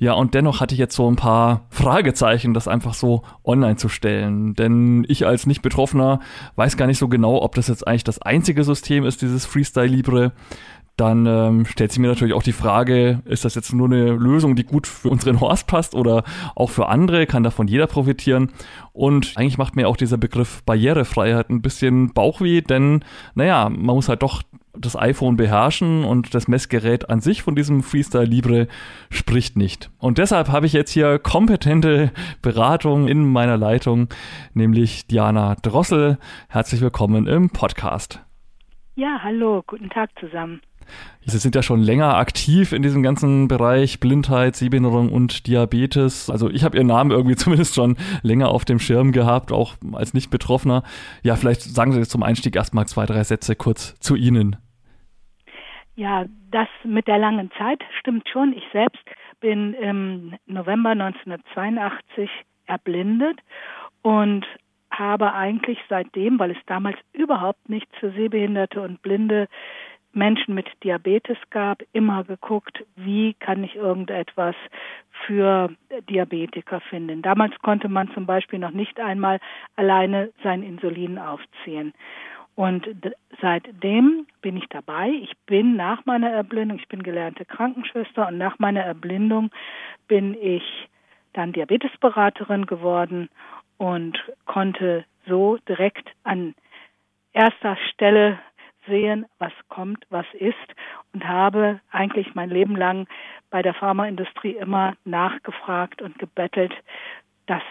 Ja, 0.00 0.14
und 0.14 0.32
dennoch 0.32 0.60
hatte 0.60 0.74
ich 0.74 0.78
jetzt 0.78 0.96
so 0.96 1.10
ein 1.10 1.16
paar 1.16 1.66
Fragezeichen, 1.68 2.54
das 2.54 2.68
einfach 2.68 2.94
so 2.94 3.22
online 3.44 3.76
zu 3.76 3.90
stellen. 3.90 4.54
Denn 4.54 5.04
ich 5.08 5.26
als 5.26 5.46
Nicht-Betroffener 5.46 6.20
weiß 6.56 6.78
gar 6.78 6.86
nicht 6.86 6.98
so 6.98 7.08
genau, 7.08 7.42
ob 7.42 7.54
das 7.54 7.68
jetzt 7.68 7.86
eigentlich 7.86 8.04
das 8.04 8.20
einzige 8.22 8.64
System 8.64 9.04
ist, 9.04 9.20
dieses 9.20 9.44
Freestyle 9.44 9.86
Libre 9.86 10.32
dann 11.00 11.24
ähm, 11.24 11.64
stellt 11.64 11.92
sich 11.92 11.98
mir 11.98 12.08
natürlich 12.08 12.34
auch 12.34 12.42
die 12.42 12.52
Frage, 12.52 13.22
ist 13.24 13.46
das 13.46 13.54
jetzt 13.54 13.72
nur 13.72 13.86
eine 13.86 14.10
Lösung, 14.10 14.54
die 14.54 14.64
gut 14.64 14.86
für 14.86 15.08
unseren 15.08 15.40
Horst 15.40 15.66
passt 15.66 15.94
oder 15.94 16.24
auch 16.54 16.68
für 16.68 16.88
andere? 16.88 17.26
Kann 17.26 17.42
davon 17.42 17.68
jeder 17.68 17.86
profitieren? 17.86 18.52
Und 18.92 19.32
eigentlich 19.36 19.56
macht 19.56 19.76
mir 19.76 19.88
auch 19.88 19.96
dieser 19.96 20.18
Begriff 20.18 20.62
Barrierefreiheit 20.64 21.48
ein 21.48 21.62
bisschen 21.62 22.12
Bauchweh, 22.12 22.60
denn 22.60 23.02
naja, 23.34 23.70
man 23.70 23.96
muss 23.96 24.10
halt 24.10 24.22
doch 24.22 24.42
das 24.76 24.94
iPhone 24.94 25.36
beherrschen 25.36 26.04
und 26.04 26.34
das 26.34 26.48
Messgerät 26.48 27.08
an 27.08 27.20
sich 27.20 27.42
von 27.42 27.56
diesem 27.56 27.82
Freestyle 27.82 28.24
Libre 28.24 28.68
spricht 29.08 29.56
nicht. 29.56 29.90
Und 29.98 30.18
deshalb 30.18 30.48
habe 30.48 30.66
ich 30.66 30.74
jetzt 30.74 30.90
hier 30.90 31.18
kompetente 31.18 32.12
Beratung 32.42 33.08
in 33.08 33.24
meiner 33.24 33.56
Leitung, 33.56 34.08
nämlich 34.52 35.06
Diana 35.06 35.56
Drossel. 35.62 36.18
Herzlich 36.48 36.82
willkommen 36.82 37.26
im 37.26 37.48
Podcast. 37.48 38.22
Ja, 38.96 39.20
hallo, 39.22 39.62
guten 39.66 39.88
Tag 39.88 40.10
zusammen. 40.20 40.60
Sie 41.22 41.38
sind 41.38 41.54
ja 41.54 41.62
schon 41.62 41.80
länger 41.80 42.16
aktiv 42.16 42.72
in 42.72 42.82
diesem 42.82 43.02
ganzen 43.02 43.46
Bereich 43.46 44.00
Blindheit, 44.00 44.56
Sehbehinderung 44.56 45.10
und 45.12 45.46
Diabetes. 45.46 46.30
Also 46.30 46.48
ich 46.48 46.64
habe 46.64 46.76
Ihren 46.76 46.86
Namen 46.86 47.10
irgendwie 47.10 47.36
zumindest 47.36 47.74
schon 47.74 47.96
länger 48.22 48.48
auf 48.48 48.64
dem 48.64 48.78
Schirm 48.78 49.12
gehabt, 49.12 49.52
auch 49.52 49.74
als 49.92 50.14
Nicht-Betroffener. 50.14 50.82
Ja, 51.22 51.36
vielleicht 51.36 51.62
sagen 51.62 51.92
Sie 51.92 51.98
jetzt 51.98 52.10
zum 52.10 52.22
Einstieg 52.22 52.56
erstmal 52.56 52.86
zwei, 52.86 53.06
drei 53.06 53.22
Sätze 53.22 53.54
kurz 53.54 53.98
zu 54.00 54.16
Ihnen. 54.16 54.56
Ja, 55.96 56.24
das 56.50 56.68
mit 56.84 57.06
der 57.06 57.18
langen 57.18 57.50
Zeit 57.58 57.82
stimmt 57.98 58.28
schon. 58.28 58.54
Ich 58.54 58.64
selbst 58.72 59.04
bin 59.40 59.74
im 59.74 60.34
November 60.46 60.90
1982 60.90 62.30
erblindet 62.66 63.38
und 64.02 64.46
habe 64.90 65.34
eigentlich 65.34 65.78
seitdem, 65.88 66.38
weil 66.38 66.50
es 66.50 66.58
damals 66.66 66.96
überhaupt 67.12 67.68
nichts 67.68 67.90
für 67.98 68.10
Sehbehinderte 68.12 68.80
und 68.80 69.02
Blinde 69.02 69.48
Menschen 70.12 70.54
mit 70.54 70.66
Diabetes 70.82 71.38
gab, 71.50 71.82
immer 71.92 72.24
geguckt, 72.24 72.84
wie 72.96 73.34
kann 73.34 73.62
ich 73.62 73.76
irgendetwas 73.76 74.56
für 75.26 75.70
Diabetiker 76.08 76.80
finden. 76.80 77.22
Damals 77.22 77.56
konnte 77.60 77.88
man 77.88 78.10
zum 78.12 78.26
Beispiel 78.26 78.58
noch 78.58 78.72
nicht 78.72 78.98
einmal 78.98 79.38
alleine 79.76 80.32
sein 80.42 80.62
Insulin 80.62 81.18
aufziehen. 81.18 81.92
Und 82.56 82.86
seitdem 83.40 84.26
bin 84.42 84.56
ich 84.56 84.66
dabei. 84.68 85.08
Ich 85.22 85.32
bin 85.46 85.76
nach 85.76 86.04
meiner 86.04 86.30
Erblindung, 86.30 86.78
ich 86.78 86.88
bin 86.88 87.02
gelernte 87.02 87.44
Krankenschwester 87.44 88.28
und 88.28 88.38
nach 88.38 88.58
meiner 88.58 88.82
Erblindung 88.82 89.50
bin 90.08 90.34
ich 90.34 90.88
dann 91.32 91.52
Diabetesberaterin 91.52 92.66
geworden 92.66 93.28
und 93.78 94.18
konnte 94.44 95.04
so 95.26 95.58
direkt 95.68 96.10
an 96.24 96.54
erster 97.32 97.76
Stelle 97.92 98.38
sehen, 98.86 99.26
was 99.38 99.52
kommt, 99.68 100.04
was 100.10 100.26
ist 100.34 100.56
und 101.12 101.26
habe 101.26 101.80
eigentlich 101.90 102.34
mein 102.34 102.50
Leben 102.50 102.76
lang 102.76 103.06
bei 103.50 103.62
der 103.62 103.74
Pharmaindustrie 103.74 104.52
immer 104.52 104.94
nachgefragt 105.04 106.02
und 106.02 106.18
gebettelt, 106.18 106.72
dass 107.46 107.62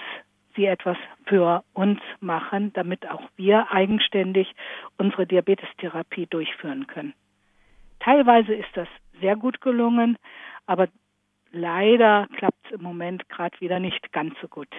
sie 0.56 0.66
etwas 0.66 0.98
für 1.26 1.64
uns 1.74 2.00
machen, 2.20 2.74
damit 2.74 3.10
auch 3.10 3.24
wir 3.36 3.72
eigenständig 3.72 4.54
unsere 4.98 5.26
Diabetestherapie 5.26 6.28
durchführen 6.28 6.88
können. 6.88 7.14
Teilweise 8.00 8.54
ist 8.54 8.70
das 8.74 8.88
sehr 9.20 9.36
gut 9.36 9.62
gelungen, 9.62 10.18
aber 10.66 10.88
leider 11.52 12.28
klappt 12.38 12.66
es 12.66 12.72
im 12.72 12.84
Moment 12.84 13.28
gerade 13.30 13.60
wieder 13.62 13.80
nicht 13.80 14.12
ganz 14.12 14.34
so 14.42 14.48
gut. 14.48 14.70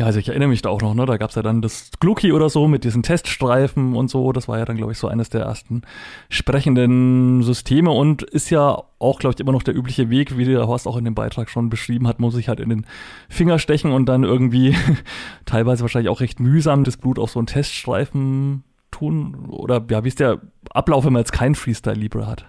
Ja, 0.00 0.06
also 0.06 0.18
ich 0.18 0.28
erinnere 0.28 0.48
mich 0.48 0.62
da 0.62 0.70
auch 0.70 0.80
noch, 0.80 0.94
ne? 0.94 1.04
Da 1.04 1.18
gab 1.18 1.28
es 1.28 1.36
ja 1.36 1.42
dann 1.42 1.60
das 1.60 1.90
Glucki 2.00 2.32
oder 2.32 2.48
so 2.48 2.66
mit 2.68 2.84
diesen 2.84 3.02
Teststreifen 3.02 3.94
und 3.94 4.08
so. 4.08 4.32
Das 4.32 4.48
war 4.48 4.58
ja 4.58 4.64
dann, 4.64 4.78
glaube 4.78 4.92
ich, 4.92 4.98
so 4.98 5.08
eines 5.08 5.28
der 5.28 5.42
ersten 5.42 5.82
sprechenden 6.30 7.42
Systeme 7.42 7.90
und 7.90 8.22
ist 8.22 8.48
ja 8.48 8.82
auch, 8.98 9.18
glaube 9.18 9.34
ich, 9.34 9.40
immer 9.40 9.52
noch 9.52 9.62
der 9.62 9.76
übliche 9.76 10.08
Weg, 10.08 10.38
wie 10.38 10.46
der 10.46 10.66
Horst 10.66 10.88
auch 10.88 10.96
in 10.96 11.04
dem 11.04 11.14
Beitrag 11.14 11.50
schon 11.50 11.68
beschrieben 11.68 12.08
hat, 12.08 12.18
muss 12.18 12.32
sich 12.32 12.48
halt 12.48 12.60
in 12.60 12.70
den 12.70 12.86
Finger 13.28 13.58
stechen 13.58 13.92
und 13.92 14.06
dann 14.06 14.24
irgendwie 14.24 14.74
teilweise 15.44 15.82
wahrscheinlich 15.82 16.08
auch 16.08 16.20
recht 16.20 16.40
mühsam 16.40 16.82
das 16.82 16.96
Blut 16.96 17.18
auf 17.18 17.32
so 17.32 17.38
einen 17.38 17.46
Teststreifen 17.46 18.64
tun. 18.90 19.50
Oder 19.50 19.84
ja, 19.90 20.02
wie 20.02 20.08
ist 20.08 20.20
der 20.20 20.40
Ablauf, 20.70 21.04
wenn 21.04 21.12
man 21.12 21.20
jetzt 21.20 21.32
kein 21.32 21.54
Freestyle 21.54 22.00
Libre 22.00 22.26
hat? 22.26 22.46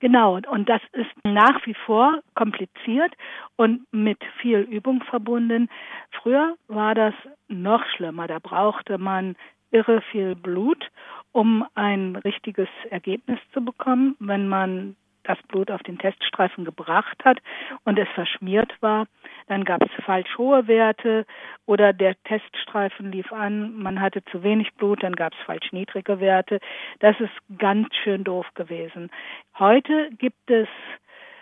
Genau, 0.00 0.38
und 0.50 0.68
das 0.68 0.80
ist 0.92 1.10
nach 1.24 1.66
wie 1.66 1.74
vor 1.74 2.20
kompliziert 2.34 3.12
und 3.56 3.82
mit 3.92 4.18
viel 4.40 4.60
Übung 4.60 5.02
verbunden. 5.02 5.68
Früher 6.12 6.56
war 6.68 6.94
das 6.94 7.14
noch 7.48 7.84
schlimmer. 7.96 8.28
Da 8.28 8.38
brauchte 8.38 8.98
man 8.98 9.34
irre 9.72 10.00
viel 10.12 10.36
Blut, 10.36 10.88
um 11.32 11.66
ein 11.74 12.16
richtiges 12.16 12.68
Ergebnis 12.90 13.40
zu 13.52 13.64
bekommen. 13.64 14.14
Wenn 14.20 14.48
man 14.48 14.96
das 15.24 15.38
Blut 15.48 15.70
auf 15.70 15.82
den 15.82 15.98
Teststreifen 15.98 16.64
gebracht 16.64 17.22
hat 17.24 17.38
und 17.84 17.98
es 17.98 18.08
verschmiert 18.14 18.72
war, 18.80 19.06
dann 19.48 19.64
gab 19.64 19.82
es 19.82 20.04
falsch 20.04 20.38
hohe 20.38 20.66
Werte 20.68 21.26
oder 21.66 21.92
der 21.92 22.14
Teststreifen 22.24 23.10
lief 23.12 23.32
an, 23.32 23.74
man 23.76 24.00
hatte 24.00 24.24
zu 24.26 24.42
wenig 24.42 24.72
Blut, 24.74 25.02
dann 25.02 25.16
gab 25.16 25.32
es 25.32 25.38
falsch 25.46 25.72
niedrige 25.72 26.20
Werte. 26.20 26.60
Das 27.00 27.18
ist 27.20 27.32
ganz 27.58 27.88
schön 28.02 28.24
doof 28.24 28.46
gewesen. 28.54 29.10
Heute 29.58 30.10
gibt 30.18 30.50
es 30.50 30.68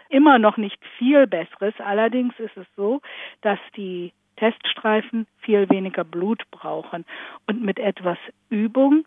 immer 0.09 0.39
noch 0.39 0.57
nicht 0.57 0.79
viel 0.99 1.27
Besseres. 1.27 1.75
Allerdings 1.79 2.39
ist 2.39 2.57
es 2.57 2.67
so, 2.77 3.01
dass 3.43 3.59
die 3.77 4.13
Teststreifen 4.37 5.27
viel 5.39 5.69
weniger 5.71 6.05
Blut 6.05 6.43
brauchen. 6.51 7.05
Und 7.47 7.63
mit 7.63 7.79
etwas 7.79 8.19
Übung 8.51 9.05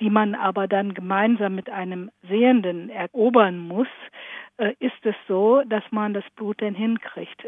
die 0.00 0.10
man 0.10 0.34
aber 0.34 0.68
dann 0.68 0.94
gemeinsam 0.94 1.54
mit 1.54 1.70
einem 1.70 2.10
Sehenden 2.28 2.90
erobern 2.90 3.58
muss, 3.58 3.88
ist 4.78 5.04
es 5.04 5.14
so, 5.28 5.62
dass 5.66 5.84
man 5.90 6.14
das 6.14 6.24
Blut 6.34 6.60
denn 6.60 6.74
hinkriegt. 6.74 7.46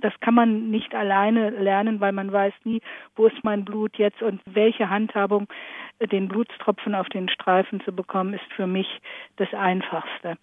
Das 0.00 0.12
kann 0.20 0.34
man 0.34 0.70
nicht 0.70 0.94
alleine 0.94 1.50
lernen, 1.50 2.00
weil 2.00 2.12
man 2.12 2.30
weiß 2.30 2.52
nie, 2.64 2.82
wo 3.16 3.26
ist 3.26 3.42
mein 3.42 3.64
Blut 3.64 3.96
jetzt 3.96 4.22
und 4.22 4.42
welche 4.44 4.90
Handhabung 4.90 5.48
äh, 6.00 6.06
den 6.06 6.28
Blutstropfen 6.28 6.94
auf 6.94 7.08
den 7.08 7.28
Streifen 7.28 7.80
zu 7.80 7.92
bekommen, 7.92 8.34
ist 8.34 8.52
für 8.54 8.66
mich 8.66 9.00
das 9.36 9.52
Einfachste. 9.54 10.36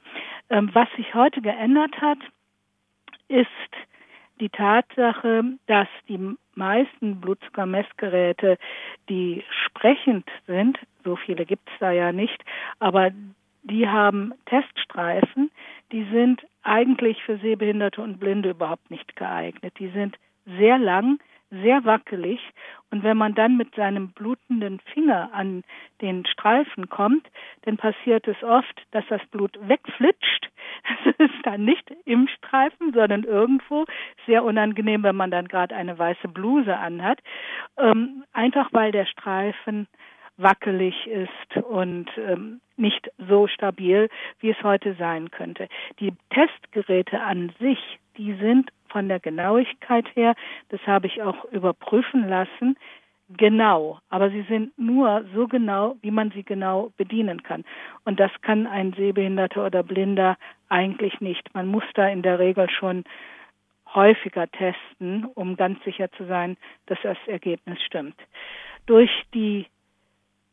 Ähm, 0.49 0.69
was 0.73 0.87
sich 0.95 1.13
heute 1.13 1.41
geändert 1.41 2.01
hat, 2.01 2.19
ist 3.27 3.47
die 4.39 4.49
Tatsache, 4.49 5.43
dass 5.67 5.87
die 6.07 6.35
meisten 6.55 7.21
Blutzuckermessgeräte, 7.21 8.57
die 9.09 9.43
sprechend 9.65 10.27
sind, 10.47 10.79
so 11.03 11.15
viele 11.15 11.45
gibt 11.45 11.69
es 11.69 11.79
da 11.79 11.91
ja 11.91 12.11
nicht, 12.11 12.43
aber 12.79 13.11
die 13.63 13.87
haben 13.87 14.33
Teststreifen, 14.45 15.51
die 15.91 16.05
sind 16.11 16.45
eigentlich 16.63 17.21
für 17.23 17.37
Sehbehinderte 17.37 18.01
und 18.01 18.19
Blinde 18.19 18.51
überhaupt 18.51 18.91
nicht 18.91 19.15
geeignet. 19.15 19.73
Die 19.79 19.89
sind 19.89 20.17
sehr 20.45 20.77
lang, 20.77 21.19
sehr 21.49 21.85
wackelig 21.85 22.39
und 22.89 23.03
wenn 23.03 23.17
man 23.17 23.35
dann 23.35 23.57
mit 23.57 23.75
seinem 23.75 24.11
blutenden 24.11 24.79
Finger 24.93 25.29
an 25.33 25.63
den 26.01 26.25
Streifen 26.25 26.89
kommt, 26.89 27.27
dann 27.63 27.77
passiert 27.77 28.27
es 28.27 28.41
oft, 28.43 28.81
dass 28.91 29.05
das 29.09 29.25
Blut 29.27 29.57
wegflitscht. 29.61 30.49
Das 31.05 31.15
ist 31.17 31.33
dann 31.43 31.65
nicht 31.65 31.91
im 32.05 32.27
Streifen, 32.27 32.93
sondern 32.93 33.23
irgendwo. 33.23 33.85
Sehr 34.25 34.43
unangenehm, 34.43 35.03
wenn 35.03 35.15
man 35.15 35.31
dann 35.31 35.47
gerade 35.47 35.75
eine 35.75 35.97
weiße 35.97 36.27
Bluse 36.27 36.77
anhat. 36.77 37.19
Ähm, 37.77 38.23
einfach 38.31 38.69
weil 38.71 38.91
der 38.91 39.05
Streifen 39.05 39.87
wackelig 40.37 41.07
ist 41.07 41.57
und 41.65 42.09
ähm, 42.17 42.61
nicht 42.77 43.11
so 43.17 43.47
stabil, 43.47 44.09
wie 44.39 44.49
es 44.49 44.63
heute 44.63 44.95
sein 44.95 45.31
könnte. 45.31 45.67
Die 45.99 46.13
Testgeräte 46.29 47.21
an 47.21 47.53
sich, 47.59 47.79
die 48.17 48.33
sind 48.33 48.71
von 48.89 49.07
der 49.07 49.19
Genauigkeit 49.19 50.05
her, 50.15 50.35
das 50.69 50.81
habe 50.87 51.07
ich 51.07 51.21
auch 51.21 51.45
überprüfen 51.51 52.27
lassen, 52.27 52.77
genau, 53.29 53.99
aber 54.09 54.29
sie 54.29 54.43
sind 54.43 54.77
nur 54.77 55.25
so 55.33 55.47
genau, 55.47 55.95
wie 56.01 56.11
man 56.11 56.31
sie 56.31 56.43
genau 56.43 56.91
bedienen 56.97 57.43
kann. 57.43 57.63
Und 58.05 58.19
das 58.19 58.31
kann 58.41 58.67
ein 58.67 58.93
Sehbehinderter 58.93 59.65
oder 59.65 59.83
Blinder 59.83 60.37
eigentlich 60.69 61.19
nicht. 61.19 61.53
Man 61.53 61.67
muss 61.67 61.83
da 61.93 62.07
in 62.07 62.21
der 62.21 62.39
Regel 62.39 62.69
schon 62.69 63.03
häufiger 63.93 64.49
testen, 64.51 65.25
um 65.33 65.55
ganz 65.55 65.83
sicher 65.83 66.11
zu 66.11 66.25
sein, 66.25 66.57
dass 66.87 66.99
das 67.03 67.17
Ergebnis 67.25 67.81
stimmt. 67.83 68.15
Durch 68.85 69.11
die 69.33 69.67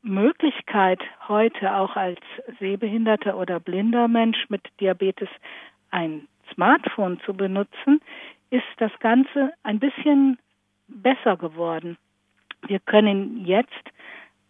Möglichkeit, 0.04 1.00
heute 1.28 1.74
auch 1.74 1.96
als 1.96 2.20
sehbehinderter 2.60 3.36
oder 3.36 3.58
blinder 3.58 4.06
Mensch 4.06 4.38
mit 4.48 4.62
Diabetes 4.80 5.28
ein 5.90 6.28
Smartphone 6.52 7.18
zu 7.20 7.34
benutzen, 7.34 8.00
ist 8.50 8.64
das 8.76 8.92
Ganze 9.00 9.52
ein 9.62 9.80
bisschen 9.80 10.38
besser 10.88 11.36
geworden. 11.36 11.96
Wir 12.66 12.80
können 12.80 13.44
jetzt 13.46 13.72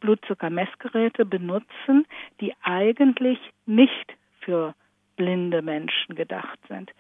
Blutzuckermessgeräte 0.01 1.25
benutzen, 1.25 2.05
die 2.41 2.53
eigentlich 2.63 3.39
nicht 3.65 4.15
für 4.41 4.75
blinde 5.17 5.63
Menschen 5.63 6.17
gedacht 6.17 6.59
sind. 6.69 6.91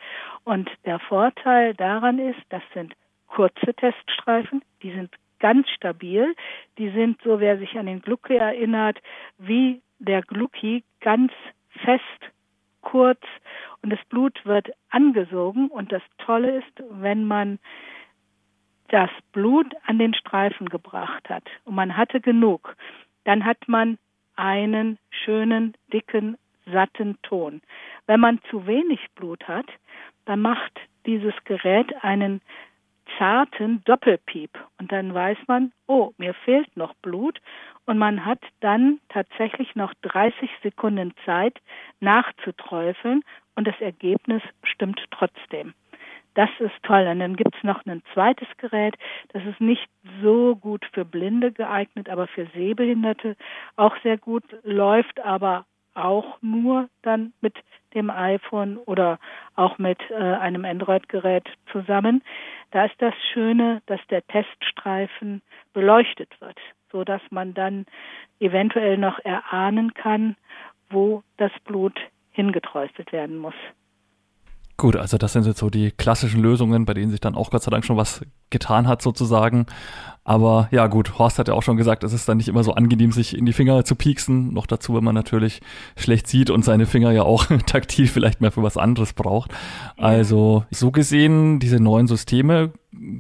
Und 0.44 0.70
der 0.84 1.00
Vorteil 1.00 1.75
daran 1.75 2.18
ist, 2.18 2.40
das 2.50 2.62
sind 2.73 2.94
kurze 3.26 3.75
Teststreifen, 3.75 4.62
die 4.82 4.92
sind 4.92 5.11
ganz 5.44 5.68
stabil. 5.68 6.34
Die 6.78 6.88
sind, 6.88 7.20
so 7.22 7.38
wer 7.38 7.58
sich 7.58 7.76
an 7.78 7.84
den 7.84 8.00
Glucki 8.00 8.34
erinnert, 8.34 8.96
wie 9.36 9.82
der 9.98 10.22
Glucki 10.22 10.84
ganz 11.02 11.32
fest, 11.84 12.20
kurz 12.80 13.20
und 13.82 13.90
das 13.90 14.02
Blut 14.08 14.40
wird 14.46 14.70
angesogen. 14.88 15.68
Und 15.68 15.92
das 15.92 16.00
Tolle 16.16 16.60
ist, 16.60 16.82
wenn 16.88 17.26
man 17.26 17.58
das 18.88 19.10
Blut 19.32 19.70
an 19.84 19.98
den 19.98 20.14
Streifen 20.14 20.70
gebracht 20.70 21.28
hat 21.28 21.44
und 21.64 21.74
man 21.74 21.94
hatte 21.94 22.22
genug, 22.22 22.74
dann 23.24 23.44
hat 23.44 23.68
man 23.68 23.98
einen 24.36 24.98
schönen, 25.10 25.74
dicken, 25.92 26.38
satten 26.73 27.19
Ton. 27.23 27.60
Wenn 28.06 28.21
man 28.21 28.40
zu 28.50 28.66
wenig 28.66 29.00
Blut 29.14 29.47
hat, 29.47 29.66
dann 30.25 30.40
macht 30.40 30.80
dieses 31.04 31.34
Gerät 31.45 32.02
einen 32.02 32.40
zarten 33.18 33.82
Doppelpiep. 33.84 34.50
Und 34.78 34.92
dann 34.92 35.14
weiß 35.14 35.38
man, 35.46 35.72
oh, 35.86 36.12
mir 36.18 36.34
fehlt 36.34 36.76
noch 36.76 36.94
Blut. 37.02 37.40
Und 37.86 37.98
man 37.98 38.24
hat 38.24 38.40
dann 38.60 39.00
tatsächlich 39.08 39.74
noch 39.76 39.92
30 40.02 40.50
Sekunden 40.62 41.12
Zeit 41.24 41.60
nachzuträufeln 42.00 43.22
und 43.56 43.66
das 43.66 43.78
Ergebnis 43.80 44.42
stimmt 44.62 45.00
trotzdem. 45.10 45.74
Das 46.34 46.50
ist 46.58 46.74
toll. 46.82 47.06
Und 47.06 47.20
dann 47.20 47.36
gibt 47.36 47.54
es 47.56 47.62
noch 47.62 47.84
ein 47.86 48.02
zweites 48.12 48.48
Gerät, 48.58 48.96
das 49.32 49.44
ist 49.44 49.60
nicht 49.60 49.88
so 50.22 50.56
gut 50.56 50.84
für 50.92 51.04
Blinde 51.04 51.52
geeignet, 51.52 52.08
aber 52.08 52.26
für 52.26 52.46
Sehbehinderte 52.54 53.36
auch 53.76 53.94
sehr 54.02 54.18
gut, 54.18 54.44
läuft 54.62 55.20
aber 55.20 55.64
auch 55.95 56.39
nur 56.43 56.89
dann 57.02 57.33
mit 57.41 57.54
dem 57.95 58.11
iPhone 58.11 58.78
oder 58.78 59.19
auch 59.54 59.78
mit 59.78 59.99
äh, 60.11 60.15
einem 60.15 60.65
Android-Gerät 60.65 61.49
zusammen. 61.71 62.23
Da 62.73 62.87
ist 62.87 62.97
das 62.99 63.15
Schöne, 63.33 63.83
dass 63.87 64.00
der 64.11 64.26
Teststreifen 64.26 65.43
beleuchtet 65.73 66.30
wird, 66.41 66.59
so 66.91 67.04
dass 67.04 67.23
man 67.30 67.54
dann 67.54 67.87
eventuell 68.41 68.99
noch 68.99 69.19
erahnen 69.21 69.95
kann, 69.95 70.37
wo 70.91 71.23
das 71.37 71.52
Blut 71.65 71.99
hingeträufelt 72.33 73.13
werden 73.13 73.39
muss. 73.39 73.54
Gut, 74.76 74.97
also 74.97 75.19
das 75.19 75.32
sind 75.32 75.47
jetzt 75.47 75.60
so 75.60 75.71
die 75.71 75.93
klassischen 75.93 76.43
Lösungen, 76.43 76.84
bei 76.84 76.95
denen 76.95 77.13
sich 77.13 77.21
dann 77.21 77.37
auch 77.37 77.50
Gott 77.50 77.63
sei 77.63 77.71
Dank 77.71 77.84
schon 77.84 77.97
was 77.97 78.23
getan 78.50 78.89
hat 78.89 79.02
sozusagen. 79.02 79.67
Aber 80.25 80.69
ja 80.73 80.87
gut, 80.87 81.19
Horst 81.19 81.39
hat 81.39 81.49
ja 81.49 81.54
auch 81.54 81.63
schon 81.63 81.76
gesagt, 81.76 82.02
es 82.02 82.13
ist 82.13 82.28
dann 82.28 82.39
nicht 82.39 82.49
immer 82.49 82.65
so 82.65 82.73
angenehm, 82.73 83.13
sich 83.13 83.37
in 83.37 83.45
die 83.45 83.52
Finger 83.52 83.84
zu 83.84 83.95
pieksen. 83.95 84.52
Noch 84.52 84.67
dazu, 84.67 84.95
wenn 84.95 85.04
man 85.04 85.15
natürlich 85.15 85.60
schlecht 85.97 86.26
sieht 86.26 86.50
und 86.50 86.65
seine 86.65 86.87
Finger 86.87 87.13
ja 87.13 87.23
auch 87.23 87.45
taktil 87.67 88.08
vielleicht 88.08 88.41
mehr 88.41 88.50
für 88.50 88.63
was 88.63 88.76
anderes 88.76 89.13
braucht. 89.13 89.52
Also 89.97 90.65
so 90.71 90.91
gesehen, 90.91 91.60
diese 91.60 91.78
neuen 91.78 92.06
Systeme, 92.06 92.73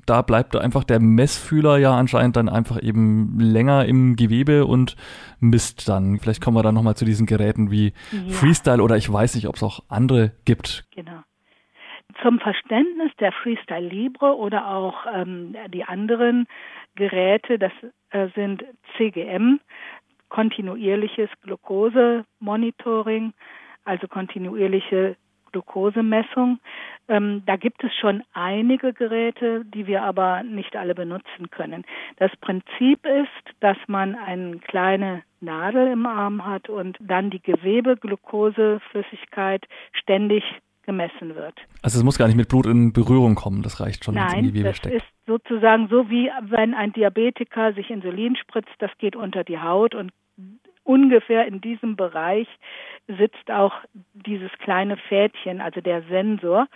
da 0.06 0.22
bleibt 0.22 0.56
einfach 0.56 0.82
der 0.82 0.98
Messfühler 0.98 1.78
ja 1.78 1.96
anscheinend 1.96 2.36
dann 2.36 2.48
einfach 2.48 2.82
eben 2.82 3.38
länger 3.38 3.84
im 3.84 4.16
Gewebe 4.16 4.64
und 4.66 4.96
misst 5.40 5.88
dann. 5.88 6.18
Vielleicht 6.18 6.40
kommen 6.40 6.56
wir 6.56 6.62
dann 6.62 6.74
nochmal 6.74 6.96
zu 6.96 7.04
diesen 7.04 7.26
Geräten 7.26 7.70
wie 7.70 7.92
ja. 8.12 8.32
Freestyle 8.32 8.82
oder 8.82 8.96
ich 8.96 9.12
weiß 9.12 9.34
nicht, 9.34 9.46
ob 9.46 9.56
es 9.56 9.62
auch 9.62 9.80
andere 9.88 10.32
gibt. 10.44 10.84
Genau. 10.94 11.20
Zum 12.22 12.40
Verständnis 12.40 13.12
der 13.18 13.32
Freestyle 13.32 13.86
Libre 13.86 14.36
oder 14.36 14.68
auch 14.68 15.06
ähm, 15.12 15.56
die 15.68 15.84
anderen 15.84 16.46
Geräte, 16.94 17.58
das 17.58 17.72
äh, 18.10 18.28
sind 18.34 18.64
CGM, 18.96 19.60
kontinuierliches 20.28 21.30
Glukosemonitoring, 21.42 23.32
also 23.84 24.08
kontinuierliche 24.08 25.16
Glukosemessung. 25.54 26.58
Ähm, 27.06 27.42
da 27.46 27.56
gibt 27.56 27.84
es 27.84 27.94
schon 27.94 28.24
einige 28.32 28.92
Geräte, 28.92 29.64
die 29.64 29.86
wir 29.86 30.02
aber 30.02 30.42
nicht 30.42 30.74
alle 30.74 30.96
benutzen 30.96 31.48
können. 31.50 31.84
Das 32.16 32.32
Prinzip 32.40 33.06
ist, 33.06 33.28
dass 33.60 33.76
man 33.86 34.16
eine 34.16 34.58
kleine 34.58 35.22
Nadel 35.40 35.92
im 35.92 36.06
Arm 36.06 36.44
hat 36.44 36.68
und 36.68 36.98
dann 37.00 37.30
die 37.30 37.40
Gewebe-Glukoseflüssigkeit 37.40 39.64
ständig 39.92 40.42
gemessen 40.84 41.34
wird. 41.34 41.54
Also 41.82 41.98
es 41.98 42.04
muss 42.04 42.18
gar 42.18 42.26
nicht 42.26 42.36
mit 42.36 42.48
Blut 42.48 42.66
in 42.66 42.92
Berührung 42.92 43.34
kommen, 43.34 43.62
das 43.62 43.80
reicht 43.80 44.04
schon, 44.04 44.14
wenn 44.14 44.26
es 44.26 44.34
in 44.34 44.42
die 44.42 44.48
Gewebe 44.50 44.68
das 44.68 44.76
steckt. 44.76 44.96
ist 44.96 45.06
sozusagen 45.26 45.88
so 45.88 46.08
wie 46.10 46.30
wenn 46.42 46.74
ein 46.74 46.92
Diabetiker 46.92 47.72
sich 47.72 47.90
Insulin 47.90 48.36
spritzt, 48.36 48.74
das 48.78 48.90
geht 48.98 49.16
unter 49.16 49.44
die 49.44 49.58
Haut 49.58 49.94
und 49.94 50.12
ungefähr 50.84 51.46
in 51.46 51.60
diesem 51.60 51.96
Bereich 51.96 52.46
sitzt 53.18 53.50
auch 53.50 53.72
dieses 54.12 54.52
kleine 54.58 54.96
Fädchen, 54.96 55.60
also 55.60 55.80
der 55.80 56.02
Sensor 56.02 56.68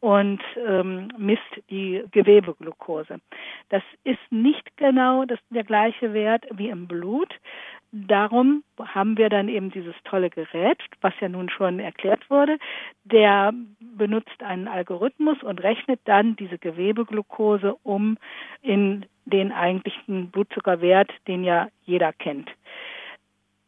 und 0.00 0.40
ähm, 0.66 1.08
misst 1.18 1.42
die 1.70 2.04
Gewebeglucose. 2.10 3.20
Das 3.70 3.82
ist 4.04 4.20
nicht 4.30 4.76
genau 4.76 5.24
das, 5.24 5.38
der 5.50 5.64
gleiche 5.64 6.12
Wert 6.12 6.44
wie 6.52 6.68
im 6.68 6.86
Blut. 6.86 7.32
Darum 7.96 8.64
haben 8.76 9.16
wir 9.16 9.28
dann 9.28 9.48
eben 9.48 9.70
dieses 9.70 9.94
tolle 10.02 10.28
Gerät, 10.28 10.78
was 11.00 11.14
ja 11.20 11.28
nun 11.28 11.48
schon 11.48 11.78
erklärt 11.78 12.28
wurde. 12.28 12.58
Der 13.04 13.52
benutzt 13.78 14.42
einen 14.42 14.66
Algorithmus 14.66 15.40
und 15.44 15.62
rechnet 15.62 16.00
dann 16.04 16.34
diese 16.34 16.58
Gewebeglucose 16.58 17.76
um 17.84 18.18
in 18.62 19.06
den 19.26 19.52
eigentlichen 19.52 20.32
Blutzuckerwert, 20.32 21.12
den 21.28 21.44
ja 21.44 21.68
jeder 21.84 22.12
kennt. 22.12 22.50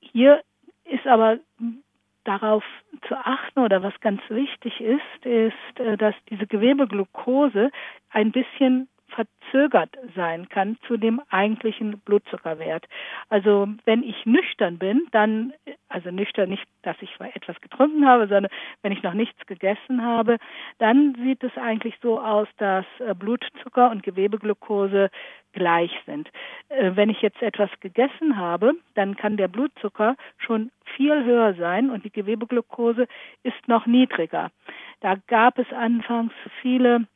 Hier 0.01 0.43
ist 0.87 1.07
aber 1.07 1.39
darauf 2.25 2.65
zu 3.07 3.15
achten 3.15 3.61
oder 3.61 3.85
was 3.85 3.95
ganz 4.01 4.21
wichtig 4.29 4.81
ist, 4.81 5.25
ist, 5.25 5.79
äh, 5.79 5.97
dass 5.97 6.17
diese 6.31 6.49
Gewebeglucose 6.49 7.71
ein 8.11 8.33
bisschen 8.33 8.89
verzögert 9.09 9.91
sein 10.15 10.49
kann 10.49 10.77
zu 10.87 10.97
dem 10.97 11.21
eigentlichen 11.31 11.99
Blutzuckerwert. 12.01 12.87
Also 13.29 13.69
wenn 13.85 14.03
ich 14.03 14.27
nüchtern 14.27 14.79
bin, 14.79 15.07
dann, 15.13 15.53
also 15.89 16.11
nüchtern 16.11 16.51
nicht, 16.51 16.67
dass 16.83 16.97
ich 17.01 17.11
etwas 17.21 17.61
getrunken 17.61 18.07
habe, 18.07 18.27
sondern 18.29 18.51
wenn 18.83 18.93
ich 18.93 19.03
noch 19.03 19.15
nichts 19.15 19.47
gegessen 19.47 20.03
habe, 20.03 20.39
dann 20.79 21.15
sieht 21.23 21.43
es 21.43 21.57
eigentlich 21.57 21.95
so 22.03 22.21
aus, 22.21 22.49
dass 22.59 22.85
äh, 22.99 23.15
Blutzucker 23.15 23.91
und 23.91 24.03
Gewebeglucose 24.03 25.11
gleich 25.53 25.93
sind. 26.05 26.29
Äh, 26.69 26.93
wenn 26.95 27.11
ich 27.11 27.23
jetzt 27.23 27.43
etwas 27.43 27.71
gegessen 27.81 28.37
habe, 28.37 28.75
dann 28.95 29.17
kann 29.17 29.37
der 29.37 29.49
Blutzucker 29.49 30.17
schon 30.39 30.71
viel 30.97 31.25
höher 31.25 31.55
sein 31.55 31.91
und 31.91 32.05
die 32.05 32.13
Gewebeglucose 32.13 33.07
ist 33.43 33.69
noch 33.69 33.87
niedriger. 33.87 34.51
Da 35.01 35.17
gab 35.27 35.59
es 35.59 35.73
anfangs 35.73 36.33
viele 36.63 37.07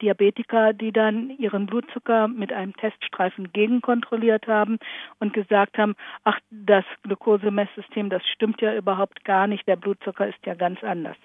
Diabetiker, 0.00 0.72
die 0.72 0.92
dann 0.92 1.30
ihren 1.30 1.66
Blutzucker 1.66 2.28
mit 2.28 2.52
einem 2.52 2.74
Teststreifen 2.76 3.52
gegenkontrolliert 3.52 4.46
haben 4.46 4.78
und 5.18 5.32
gesagt 5.32 5.78
haben, 5.78 5.94
ach, 6.24 6.38
das 6.50 6.84
Glukosemesssystem, 7.02 8.10
das 8.10 8.22
stimmt 8.28 8.60
ja 8.60 8.74
überhaupt 8.74 9.24
gar 9.24 9.46
nicht, 9.46 9.66
der 9.66 9.76
Blutzucker 9.76 10.28
ist 10.28 10.44
ja 10.46 10.54
ganz 10.54 10.82
anders. 10.82 11.16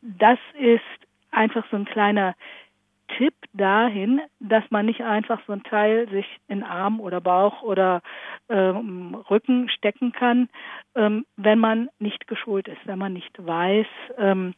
Das 0.00 0.38
ist 0.58 0.82
einfach 1.30 1.64
so 1.70 1.76
ein 1.76 1.84
kleiner 1.84 2.34
Tipp 3.18 3.34
dahin, 3.52 4.20
dass 4.40 4.64
man 4.70 4.86
nicht 4.86 5.02
einfach 5.02 5.40
so 5.46 5.52
ein 5.52 5.62
Teil 5.64 6.08
sich 6.08 6.26
in 6.48 6.62
Arm 6.62 7.00
oder 7.00 7.20
Bauch 7.20 7.62
oder 7.62 8.00
ähm, 8.48 9.14
Rücken 9.28 9.68
stecken 9.68 10.12
kann, 10.12 10.48
ähm, 10.94 11.26
wenn 11.36 11.58
man 11.58 11.88
nicht 11.98 12.26
geschult 12.26 12.68
ist, 12.68 12.86
wenn 12.86 12.98
man 12.98 13.12
nicht 13.12 13.34
weiß, 13.44 13.86
ähm, 14.18 14.54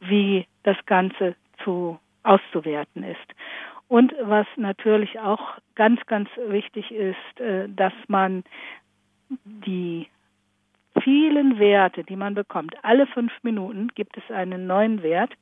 wie 0.00 0.46
das 0.62 0.76
Ganze 0.86 1.34
zu 1.62 1.98
auszuwerten 2.22 3.02
ist. 3.02 3.34
Und 3.88 4.14
was 4.22 4.46
natürlich 4.56 5.18
auch 5.18 5.58
ganz, 5.74 6.00
ganz 6.06 6.28
wichtig 6.46 6.90
ist, 6.92 7.40
äh, 7.40 7.68
dass 7.68 7.92
man 8.06 8.44
die 9.44 10.06
vielen 11.02 11.58
Werte, 11.58 12.04
die 12.04 12.16
man 12.16 12.34
bekommt, 12.34 12.74
alle 12.82 13.06
fünf 13.06 13.32
Minuten 13.42 13.88
gibt 13.94 14.16
es 14.16 14.30
einen 14.30 14.66
neuen 14.66 15.02
Wert, 15.02 15.32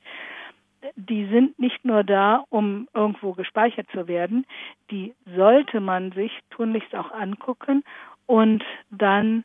die 0.97 1.27
sind 1.27 1.59
nicht 1.59 1.85
nur 1.85 2.05
da, 2.05 2.45
um 2.51 2.89
irgendwo 2.95 3.33
gespeichert 3.33 3.89
zu 3.93 4.07
werden, 4.07 4.47
die 4.91 5.15
sollte 5.37 5.81
man 5.81 6.13
sich 6.13 6.33
tunlichst 6.51 6.95
auch 6.95 7.11
angucken 7.13 7.83
und 8.27 8.65
dann 8.91 9.45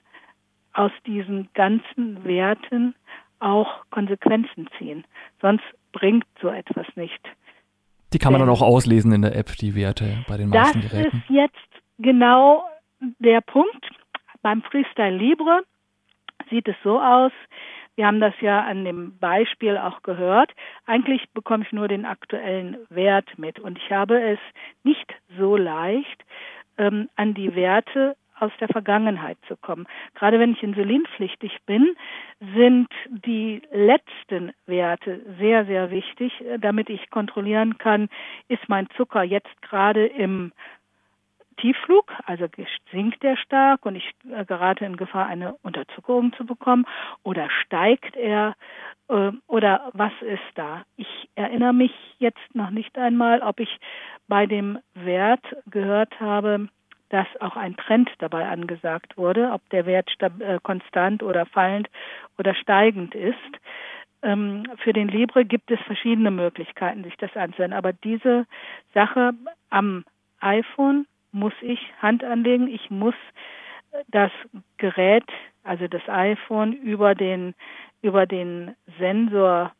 aus 0.74 0.92
diesen 1.06 1.50
ganzen 1.54 2.24
Werten 2.24 2.96
auch 3.40 3.84
Konsequenzen 3.90 4.70
ziehen. 4.78 5.04
Sonst 5.42 5.64
bringt 5.94 6.26
so 6.42 6.50
etwas 6.50 6.86
nicht. 6.96 7.22
Die 8.12 8.20
kann 8.20 8.34
man 8.34 8.42
dann 8.42 8.50
auch 8.50 8.62
auslesen 8.62 9.14
in 9.14 9.22
der 9.22 9.36
App, 9.36 9.56
die 9.58 9.74
Werte 9.76 10.24
bei 10.28 10.38
den 10.38 10.50
meisten 10.50 10.82
das 10.82 10.92
Geräten. 10.92 11.24
Das 11.28 11.30
ist 11.30 11.30
jetzt 11.30 11.84
genau 11.98 12.64
der 13.20 13.42
Punkt. 13.42 13.90
Beim 14.42 14.62
Freestyle 14.62 15.16
Libre 15.16 15.62
sieht 16.50 16.68
es 16.68 16.76
so 16.84 17.00
aus, 17.00 17.32
wir 17.96 18.08
haben 18.08 18.20
das 18.20 18.34
ja 18.42 18.62
an 18.62 18.86
dem 18.86 19.18
Beispiel 19.20 19.78
auch 19.78 20.02
gehört. 20.02 20.52
Eigentlich 20.86 21.30
bekomme 21.34 21.64
ich 21.64 21.72
nur 21.72 21.88
den 21.88 22.06
aktuellen 22.06 22.78
Wert 22.90 23.38
mit 23.38 23.60
und 23.60 23.78
ich 23.78 23.92
habe 23.92 24.20
es 24.20 24.40
nicht 24.84 25.14
so 25.38 25.56
leicht, 25.56 26.26
ähm, 26.78 27.10
an 27.16 27.34
die 27.36 27.56
Werte 27.56 28.16
aus 28.40 28.52
der 28.60 28.68
Vergangenheit 28.68 29.38
zu 29.48 29.56
kommen. 29.56 29.88
Gerade 30.16 30.40
wenn 30.40 30.54
ich 30.54 30.64
insulinpflichtig 30.64 31.60
bin, 31.66 31.96
sind 32.56 32.90
die 33.08 33.62
letzten 33.72 34.54
Werte 34.66 35.22
sehr, 35.40 35.66
sehr 35.66 35.92
wichtig, 35.92 36.34
äh, 36.42 36.60
damit 36.60 36.90
ich 36.90 37.10
kontrollieren 37.10 37.78
kann, 37.78 38.10
ist 38.48 38.68
mein 38.68 38.88
Zucker 38.98 39.24
jetzt 39.24 39.62
gerade 39.62 40.06
im 40.06 40.52
Tiefflug, 41.58 42.12
also 42.26 42.48
sinkt 42.92 43.24
er 43.24 43.38
stark 43.38 43.86
und 43.86 43.96
ich 43.96 44.12
äh, 44.30 44.46
gerate 44.46 44.86
in 44.86 44.98
Gefahr, 44.98 45.28
eine 45.28 45.56
Unterzuckerung 45.62 46.34
zu 46.34 46.46
bekommen, 46.46 46.86
oder 47.24 47.50
steigt 47.50 48.16
er, 48.16 48.56
äh, 49.08 49.32
oder 49.48 49.92
was 49.94 50.14
ist 50.22 50.42
da? 50.56 50.84
Ich 50.98 51.30
erinnere 51.36 51.74
mich 51.74 51.94
jetzt 52.20 52.54
noch 52.54 52.70
nicht 52.70 52.98
einmal, 52.98 53.42
ob 53.42 53.60
ich 53.60 53.80
bei 54.28 54.46
dem 54.46 54.80
Wert 54.94 55.46
gehört 55.70 56.20
habe, 56.20 56.70
dass 57.14 57.28
auch 57.42 57.56
ein 57.56 57.78
Trend 57.78 58.10
dabei 58.18 58.48
angesagt 58.48 59.18
wurde, 59.18 59.52
ob 59.52 59.62
der 59.70 59.86
Wert 59.86 60.10
äh, 60.20 60.58
konstant 60.64 61.22
oder 61.22 61.46
fallend 61.46 61.88
oder 62.40 62.56
steigend 62.56 63.14
ist. 63.14 63.38
Ähm, 64.24 64.64
für 64.78 64.94
den 64.94 65.10
Libre 65.10 65.46
gibt 65.46 65.70
es 65.70 65.80
verschiedene 65.82 66.32
Möglichkeiten, 66.32 67.04
sich 67.04 67.16
das 67.18 67.36
anzuhören. 67.38 67.72
Aber 67.72 67.94
diese 67.94 68.48
Sache 68.96 69.34
am 69.70 70.06
iPhone 70.40 71.06
muss 71.32 71.54
ich 71.62 71.80
Hand 72.02 72.24
anlegen. 72.24 72.68
Ich 72.68 72.90
muss 72.90 73.16
das 74.08 74.32
Gerät, 74.78 75.30
also 75.64 75.88
das 75.88 76.02
iPhone, 76.10 76.74
über 76.74 77.14
den, 77.14 77.54
über 78.02 78.26
den 78.26 78.76
Sensor 78.98 79.72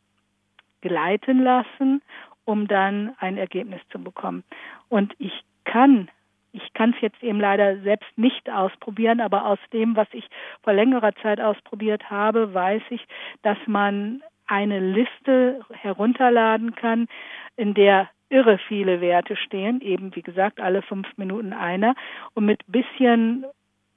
gleiten 0.82 1.42
lassen, 1.42 2.00
um 2.44 2.68
dann 2.68 3.16
ein 3.18 3.38
Ergebnis 3.38 3.80
zu 3.90 3.98
bekommen. 3.98 4.44
Und 4.88 5.14
ich 5.18 5.32
kann 5.64 6.08
ich 6.54 6.72
kann 6.72 6.94
es 6.94 7.00
jetzt 7.00 7.22
eben 7.22 7.40
leider 7.40 7.78
selbst 7.80 8.16
nicht 8.16 8.48
ausprobieren, 8.48 9.20
aber 9.20 9.44
aus 9.46 9.58
dem, 9.72 9.96
was 9.96 10.08
ich 10.12 10.24
vor 10.62 10.72
längerer 10.72 11.14
Zeit 11.16 11.40
ausprobiert 11.40 12.08
habe, 12.10 12.54
weiß 12.54 12.82
ich, 12.90 13.04
dass 13.42 13.58
man 13.66 14.22
eine 14.46 14.78
Liste 14.78 15.60
herunterladen 15.72 16.74
kann, 16.74 17.08
in 17.56 17.74
der 17.74 18.08
irre 18.28 18.58
viele 18.58 19.00
Werte 19.00 19.36
stehen, 19.36 19.80
eben 19.80 20.14
wie 20.14 20.22
gesagt 20.22 20.60
alle 20.60 20.82
fünf 20.82 21.06
Minuten 21.16 21.52
einer. 21.52 21.94
Und 22.34 22.46
mit 22.46 22.62
bisschen 22.68 23.44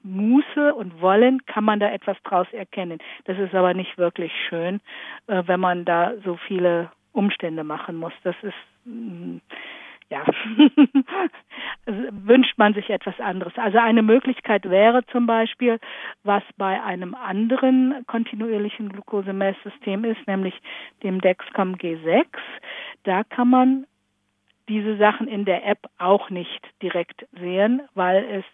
Muße 0.04 0.74
und 0.74 1.02
Wollen 1.02 1.46
kann 1.46 1.64
man 1.64 1.80
da 1.80 1.92
etwas 1.92 2.18
draus 2.24 2.48
erkennen. 2.54 3.00
Das 3.26 3.38
ist 3.38 3.54
aber 3.54 3.74
nicht 3.74 3.98
wirklich 3.98 4.32
schön, 4.50 4.80
äh, 5.28 5.44
wenn 5.46 5.60
man 5.60 5.86
da 5.86 6.14
so 6.24 6.38
viele 6.48 6.92
Umstände 7.12 7.64
machen 7.64 7.96
muss. 7.98 8.14
Das 8.24 8.36
ist 8.42 8.56
mm, 8.86 9.38
ja, 10.10 10.26
wünscht 11.86 12.58
man 12.58 12.74
sich 12.74 12.90
etwas 12.90 13.20
anderes. 13.20 13.54
Also 13.58 13.78
eine 13.78 14.02
Möglichkeit 14.02 14.70
wäre 14.70 15.06
zum 15.08 15.28
Beispiel, 15.28 15.80
was 16.24 16.44
bei 16.58 16.82
einem 16.82 17.14
anderen 17.14 18.06
kontinuierlichen 18.08 18.90
Glukosemesssystem 18.90 20.06
ist, 20.06 20.26
nämlich 20.28 20.56
dem 21.04 21.20
Dexcom 21.20 21.76
G6. 21.76 22.26
Da 23.04 23.24
kann 23.24 23.50
man 23.50 23.86
diese 24.70 24.98
Sachen 24.98 25.28
in 25.28 25.46
der 25.46 25.66
App 25.66 25.90
auch 25.98 26.30
nicht 26.30 26.62
direkt 26.82 27.26
sehen, 27.40 27.82
weil 27.94 28.24
es 28.26 28.46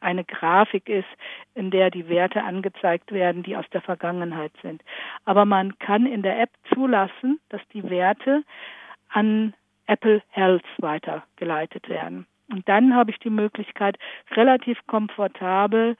eine 0.00 0.24
Grafik 0.24 0.88
ist, 0.88 1.08
in 1.54 1.70
der 1.70 1.90
die 1.90 2.08
Werte 2.08 2.42
angezeigt 2.42 3.12
werden, 3.12 3.42
die 3.42 3.56
aus 3.56 3.68
der 3.72 3.82
Vergangenheit 3.82 4.52
sind. 4.62 4.82
Aber 5.24 5.44
man 5.44 5.78
kann 5.78 6.06
in 6.06 6.22
der 6.22 6.40
App 6.40 6.50
zulassen, 6.74 7.38
dass 7.50 7.60
die 7.72 7.88
Werte 7.88 8.42
an 9.08 9.54
Apple 9.92 10.22
Health 10.30 10.64
weitergeleitet 10.78 11.88
werden. 11.88 12.26
Und 12.50 12.66
dann 12.66 12.94
habe 12.94 13.10
ich 13.10 13.18
die 13.18 13.30
Möglichkeit, 13.30 13.98
relativ 14.30 14.78
komfortabel 14.86 15.96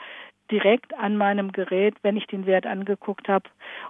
direkt 0.51 0.95
an 0.95 1.17
meinem 1.17 1.53
Gerät, 1.53 1.95
wenn 2.03 2.17
ich 2.17 2.27
den 2.27 2.47
Wert 2.47 2.67
angeguckt 2.67 3.29
habe 3.29 3.49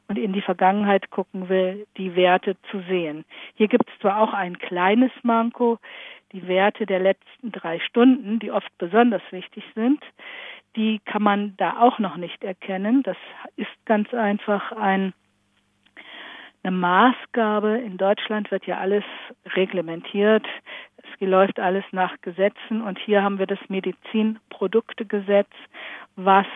und 0.09 0.19
in 0.19 0.33
die 0.33 0.43
Vergangenheit 0.43 1.11
gucken 1.11 1.49
will, 1.49 1.87
die 1.97 2.17
Werte 2.17 2.57
zu 2.71 2.81
sehen. 2.89 3.25
Hier 3.55 3.69
gibt 3.69 3.89
es 3.89 3.99
zwar 4.01 4.21
auch 4.21 4.33
ein 4.33 4.59
kleines 4.59 5.13
Manko, 5.23 5.79
die 6.33 6.47
Werte 6.49 6.87
der 6.87 7.01
letzten 7.01 7.53
drei 7.53 7.79
Stunden, 7.81 8.39
die 8.39 8.51
oft 8.51 8.71
besonders 8.79 9.23
wichtig 9.31 9.65
sind, 9.75 10.03
die 10.77 11.01
kann 11.05 11.23
man 11.23 11.55
da 11.59 11.79
auch 11.79 11.99
noch 11.99 12.17
nicht 12.17 12.43
erkennen. 12.43 13.03
Das 13.03 13.19
ist 13.57 13.71
ganz 13.85 14.13
einfach 14.15 14.73
ein 14.73 15.13
eine 16.63 16.77
Maßgabe. 16.77 17.79
In 17.79 17.97
Deutschland 17.97 18.51
wird 18.51 18.67
ja 18.67 18.79
alles 18.79 19.05
reglementiert. 19.55 20.47
Es 20.97 21.21
läuft 21.21 21.59
alles 21.61 21.85
nach 21.93 22.21
Gesetzen 22.21 22.83
und 22.83 22.99
hier 22.99 23.23
haben 23.23 23.39
wir 23.39 23.47
das 23.47 23.59
Medizinproduktegesetz, 23.69 25.51
was 26.17 26.47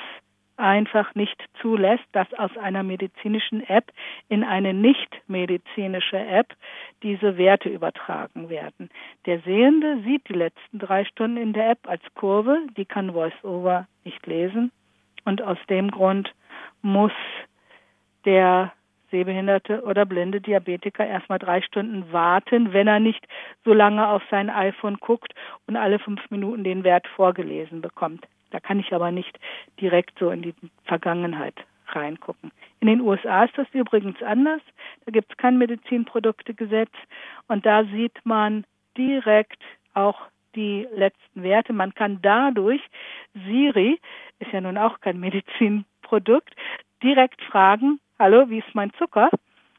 einfach 0.57 1.15
nicht 1.15 1.37
zulässt, 1.61 2.05
dass 2.13 2.33
aus 2.35 2.57
einer 2.57 2.83
medizinischen 2.83 3.63
App 3.69 3.93
in 4.29 4.43
eine 4.43 4.73
nicht 4.73 5.09
medizinische 5.27 6.19
App 6.19 6.55
diese 7.03 7.37
Werte 7.37 7.69
übertragen 7.69 8.49
werden. 8.49 8.89
Der 9.27 9.41
Sehende 9.41 10.03
sieht 10.03 10.29
die 10.29 10.35
letzten 10.35 10.79
drei 10.79 11.05
Stunden 11.05 11.37
in 11.37 11.53
der 11.53 11.71
App 11.71 11.81
als 11.87 12.03
Kurve, 12.15 12.59
die 12.77 12.87
kann 12.87 13.13
VoiceOver 13.13 13.87
nicht 14.05 14.27
lesen 14.27 14.73
und 15.25 15.43
aus 15.43 15.59
dem 15.69 15.91
Grund 15.91 16.33
muss 16.81 17.13
der 18.25 18.73
sehbehinderte 19.11 19.83
oder 19.83 20.05
blinde 20.05 20.41
Diabetiker 20.41 21.07
erstmal 21.07 21.39
drei 21.39 21.63
Stunden 21.63 22.13
warten, 22.13 22.73
wenn 22.73 22.89
er 22.89 23.01
nicht 23.01 23.27
so 23.65 23.73
lange 23.73 24.09
auf 24.09 24.23
sein 24.31 24.51
iPhone 24.51 24.97
guckt 24.97 25.35
und 25.67 25.77
alle 25.77 25.99
fünf 25.99 26.21
Minuten 26.31 26.65
den 26.65 26.85
Wert 26.85 27.07
vorgelesen 27.09 27.81
bekommt. 27.81 28.27
Da 28.51 28.61
kann 28.61 28.81
ich 28.81 28.93
aber 28.93 29.11
nicht 29.11 29.39
direkt 29.81 30.19
so 30.19 30.31
in 30.31 30.43
die 30.43 30.55
Vergangenheit 30.85 31.55
reingucken. 31.89 32.53
In 32.81 32.89
den 32.89 33.01
USA 33.01 33.45
ist 33.45 33.57
das 33.57 33.67
übrigens 33.73 34.23
anders. 34.23 34.61
Da 35.05 35.13
gibt 35.13 35.31
es 35.31 35.37
kein 35.37 35.59
Medizinproduktegesetz 35.59 36.93
und 37.49 37.65
da 37.67 37.85
sieht 37.85 38.19
man 38.25 38.65
direkt 38.97 39.63
auch 39.95 40.21
die 40.55 40.87
letzten 40.95 41.43
Werte. 41.43 41.73
Man 41.73 41.95
kann 41.95 42.21
dadurch 42.23 42.83
Siri, 43.35 44.01
ist 44.39 44.53
ja 44.53 44.61
nun 44.61 44.79
auch 44.79 45.01
kein 45.01 45.21
Medizinprodukt, 45.21 46.55
direkt 47.03 47.43
fragen, 47.43 48.01
hallo, 48.19 48.49
wie 48.49 48.59
ist 48.59 48.75
mein 48.75 48.93
Zucker? 48.99 49.31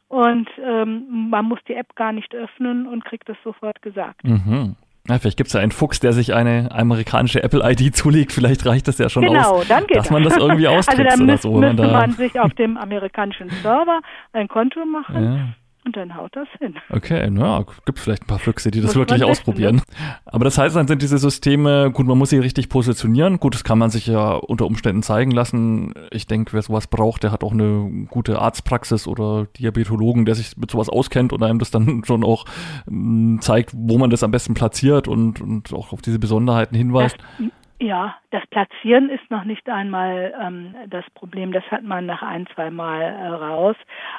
Und 0.10 0.47
ähm, 0.63 1.30
man 1.30 1.45
muss 1.45 1.60
die 1.67 1.73
App 1.73 1.95
gar 1.95 2.13
nicht 2.13 2.34
öffnen 2.34 2.88
und 2.88 3.04
kriegt 3.04 3.28
das 3.28 3.38
sofort 3.43 3.82
gesagt. 3.82 4.23
Mhm. 4.23 4.76
Ja, 5.10 5.19
vielleicht 5.19 5.38
gibt 5.38 5.47
es 5.47 5.54
ja 5.54 5.62
einen 5.62 5.71
Fuchs, 5.71 6.00
der 6.00 6.12
sich 6.13 6.34
eine 6.34 6.69
amerikanische 6.71 7.41
Apple-ID 7.41 7.95
zulegt. 7.95 8.32
Vielleicht 8.32 8.65
reicht 8.65 8.88
das 8.88 8.97
ja 8.97 9.10
schon 9.10 9.23
genau, 9.23 9.58
aus, 9.58 9.67
dann 9.67 9.86
geht 9.88 9.97
dass 9.97 10.10
man 10.10 10.23
das 10.23 10.38
irgendwie 10.38 10.67
austrickst 10.67 11.12
Also 11.12 11.26
dann 11.26 11.30
oder 11.30 11.38
so. 11.38 11.60
müsste 11.60 11.76
da, 11.76 11.91
man 11.91 12.12
sich 12.12 12.39
auf 12.39 12.54
dem 12.54 12.78
amerikanischen 12.78 13.50
Server 13.50 14.02
ein 14.34 14.47
Konto 14.47 14.86
machen 14.86 15.23
ja. 15.23 15.47
Und 15.88 15.95
dann 15.95 16.15
haut 16.15 16.36
das 16.36 16.47
hin. 16.60 16.76
Okay, 16.89 17.28
na, 17.32 17.65
gibt 17.86 18.00
vielleicht 18.00 18.23
ein 18.23 18.28
paar 18.28 18.39
Füchse, 18.39 18.71
die 18.71 18.82
das 18.82 18.89
Muss 18.89 18.95
wirklich 18.97 19.21
wissen, 19.21 19.32
ausprobieren. 19.32 19.82
Aber 20.26 20.43
das 20.43 20.58
heißt, 20.58 20.76
dann 20.76 20.88
sind 20.88 21.02
diese 21.02 21.17
Systeme, 21.17 21.91
gut, 21.91 22.06
man 22.06 22.17
muss 22.17 22.30
sie 22.30 22.39
richtig 22.39 22.69
positionieren. 22.69 23.39
Gut, 23.39 23.56
das 23.56 23.63
kann 23.63 23.78
man 23.78 23.89
sich 23.89 24.06
ja 24.06 24.34
unter 24.34 24.65
Umständen 24.65 25.02
zeigen 25.02 25.32
lassen. 25.32 25.93
Ich 26.12 26.28
denke, 26.28 26.54
wer 26.54 26.62
sowas 26.62 26.88
braucht, 26.88 27.23
der 27.23 27.32
hat 27.32 27.43
auch 27.43 27.54
eine 27.54 28.08
gute 28.10 28.39
Arztpraxis 28.39 29.08
oder 29.08 29.47
Diabetologen, 29.58 30.26
der 30.26 30.36
sich 30.36 30.58
mit 30.58 30.69
sowas 30.69 30.89
auskennt 30.89 31.32
und 31.32 31.41
einem 31.41 31.60
das 31.60 31.71
dann 31.71 32.04
schon 32.06 32.23
auch 32.23 32.45
mh, 32.86 33.39
zeigt, 33.39 33.71
wo 33.73 33.97
man 33.97 34.10
das 34.10 34.23
am 34.23 34.32
besten 34.32 34.54
platziert 34.54 35.08
und, 35.08 35.41
und 35.41 35.73
auch 35.73 35.93
auf 35.93 36.02
diese 36.02 36.19
Besonderheiten 36.19 36.76
hinweist. 36.76 37.17
Das, 37.17 37.47
ja, 37.80 38.15
das 38.32 38.45
Platzieren 38.47 39.10
ist 39.10 39.30
noch 39.30 39.43
nicht 39.43 39.69
einmal 39.69 40.34
ähm, 40.41 40.76
das 40.89 41.06
Problem. 41.13 41.52
Das 41.52 41.63
hat 41.69 41.84
man 41.84 42.08
nach 42.08 42.23
ein, 42.23 42.47
zwei 42.56 42.71
Mal 42.71 43.02
äh, 43.02 43.28
raus. 43.28 43.76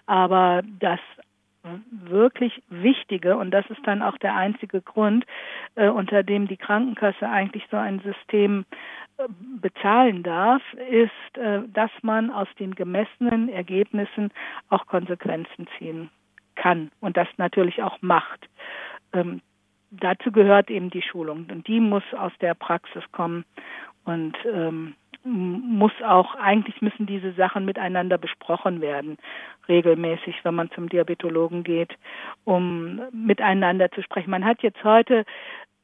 Aber 0.06 0.62
das 0.78 1.00
wirklich 1.90 2.62
Wichtige, 2.68 3.36
und 3.36 3.50
das 3.50 3.64
ist 3.70 3.80
dann 3.84 4.02
auch 4.02 4.18
der 4.18 4.34
einzige 4.34 4.80
Grund, 4.80 5.24
äh, 5.74 5.88
unter 5.88 6.22
dem 6.22 6.48
die 6.48 6.56
Krankenkasse 6.56 7.28
eigentlich 7.28 7.64
so 7.70 7.76
ein 7.76 8.00
System 8.00 8.64
äh, 9.18 9.24
bezahlen 9.60 10.22
darf, 10.22 10.62
ist, 10.90 11.38
äh, 11.38 11.62
dass 11.72 11.90
man 12.02 12.30
aus 12.30 12.48
den 12.58 12.74
gemessenen 12.74 13.48
Ergebnissen 13.48 14.30
auch 14.68 14.86
Konsequenzen 14.86 15.66
ziehen 15.78 16.10
kann 16.54 16.90
und 17.00 17.16
das 17.16 17.28
natürlich 17.36 17.82
auch 17.82 17.98
macht. 18.02 18.48
Ähm, 19.12 19.40
dazu 19.90 20.32
gehört 20.32 20.70
eben 20.70 20.90
die 20.90 21.02
Schulung 21.02 21.46
und 21.50 21.66
die 21.66 21.80
muss 21.80 22.02
aus 22.16 22.32
der 22.40 22.54
Praxis 22.54 23.04
kommen 23.12 23.44
und 24.04 24.36
ähm, 24.52 24.94
muss 25.28 25.92
auch, 26.04 26.34
eigentlich 26.36 26.80
müssen 26.82 27.06
diese 27.06 27.32
Sachen 27.32 27.64
miteinander 27.64 28.18
besprochen 28.18 28.80
werden, 28.80 29.18
regelmäßig, 29.68 30.36
wenn 30.44 30.54
man 30.54 30.70
zum 30.70 30.88
Diabetologen 30.88 31.64
geht, 31.64 31.94
um 32.44 33.00
miteinander 33.12 33.90
zu 33.90 34.02
sprechen. 34.02 34.30
Man 34.30 34.44
hat 34.44 34.62
jetzt 34.62 34.82
heute 34.84 35.24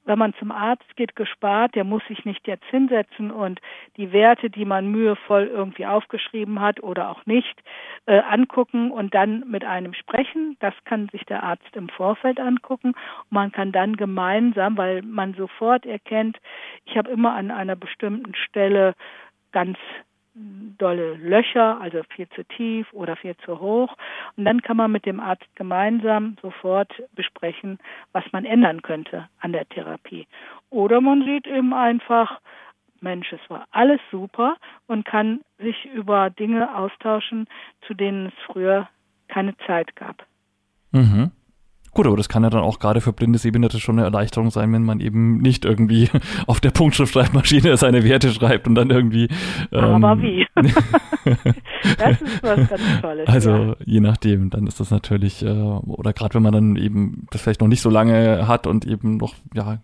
wenn 0.05 0.19
man 0.19 0.35
zum 0.35 0.53
Arzt 0.53 0.97
geht, 0.97 1.17
gespart, 1.17 1.75
der 1.75 1.85
muss 1.85 2.03
sich 2.07 2.25
nicht 2.25 2.47
jetzt 2.47 2.65
hinsetzen 2.67 3.31
und 3.31 3.61
die 3.97 4.13
Werte, 4.13 4.51
die 4.51 4.65
man 4.65 4.91
mühevoll 4.91 5.47
irgendwie 5.47 5.87
aufgeschrieben 5.87 6.61
hat 6.61 6.83
oder 6.83 7.11
auch 7.11 7.25
nicht, 7.27 7.63
äh, 8.07 8.21
angucken 8.21 8.91
und 8.91 9.15
dann 9.15 9.45
mit 9.49 9.65
einem 9.65 9.95
sprechen. 9.95 10.57
Das 10.61 10.75
kann 10.85 11.09
sich 11.09 11.25
der 11.25 11.43
Arzt 11.43 11.75
im 11.75 11.89
Vorfeld 11.89 12.39
angucken. 12.39 12.89
Und 12.89 13.33
man 13.33 13.53
kann 13.53 13.73
dann 13.73 13.97
gemeinsam, 13.97 14.77
weil 14.77 15.03
man 15.03 15.35
sofort 15.35 15.87
erkennt, 15.87 16.39
ich 16.85 16.97
habe 16.97 17.11
immer 17.11 17.35
an 17.35 17.51
einer 17.51 17.77
bestimmten 17.77 18.35
Stelle 18.35 18.95
ganz 19.55 19.79
dolle 20.79 21.15
Löcher, 21.15 21.81
also 21.81 22.03
viel 22.15 22.29
zu 22.31 22.43
tief 22.45 22.93
oder 22.93 23.15
viel 23.15 23.37
zu 23.45 23.61
hoch. 23.61 23.97
Und 24.37 24.45
dann 24.45 24.61
kann 24.63 24.77
man 24.77 24.91
mit 24.91 25.07
dem 25.07 25.21
Arzt 25.21 25.47
gemeinsam 25.55 26.37
sofort 26.43 26.91
besprechen, 27.13 27.79
was 28.13 28.25
man 28.33 28.45
ändern 28.45 28.83
könnte 28.83 29.29
an 29.39 29.53
der 29.53 29.69
Therapie. 29.69 30.27
Oder 30.71 31.01
man 31.01 31.25
sieht 31.25 31.47
eben 31.47 31.73
einfach, 31.73 32.41
Mensch, 33.01 33.33
es 33.33 33.49
war 33.49 33.67
alles 33.71 34.01
super 34.11 34.57
und 34.89 35.05
kann 35.05 35.41
sich 35.59 35.85
über 35.85 36.31
Dinge 36.31 36.77
austauschen, 36.77 37.47
zu 37.87 37.95
denen 37.95 38.27
es 38.27 38.35
früher 38.47 38.89
keine 39.29 39.57
Zeit 39.59 39.95
gab. 39.95 40.27
Mhm. 40.91 41.31
Gut, 41.95 42.07
aber 42.07 42.17
das 42.17 42.29
kann 42.29 42.43
ja 42.43 42.51
dann 42.51 42.63
auch 42.63 42.81
gerade 42.81 43.01
für 43.01 43.13
blinde 43.13 43.39
Sehbehinderte 43.39 43.79
schon 43.79 43.99
eine 43.99 44.05
Erleichterung 44.05 44.51
sein, 44.51 44.73
wenn 44.73 44.83
man 44.83 44.99
eben 44.99 45.39
nicht 45.39 45.65
irgendwie 45.65 46.11
auf 46.47 46.61
der 46.61 46.73
Punktschriftschreibmaschine 46.73 47.77
seine 47.77 48.03
Werte 48.05 48.31
schreibt 48.31 48.67
und 48.67 48.75
dann 48.75 48.91
irgendwie. 48.91 49.29
Ähm, 49.71 50.05
aber 50.05 50.21
wie? 50.21 50.45
das 50.55 52.21
ist 52.21 52.43
was 52.43 52.69
ganz 52.69 52.83
Tolles. 53.01 53.29
Also 53.29 53.51
ja. 53.51 53.77
je 53.85 54.01
nachdem, 54.01 54.51
dann 54.51 54.67
ist 54.67 54.81
das 54.81 54.91
natürlich, 54.91 55.45
äh, 55.45 55.49
oder 55.49 56.13
gerade 56.13 56.35
wenn 56.35 56.43
man 56.43 56.53
dann 56.53 56.77
eben 56.77 57.27
das 57.31 57.43
vielleicht 57.43 57.61
noch 57.61 57.69
nicht 57.69 57.81
so 57.81 57.91
lange 57.91 58.49
hat 58.49 58.67
und 58.67 58.85
eben 58.87 59.17
noch, 59.17 59.35
ja, 59.55 59.79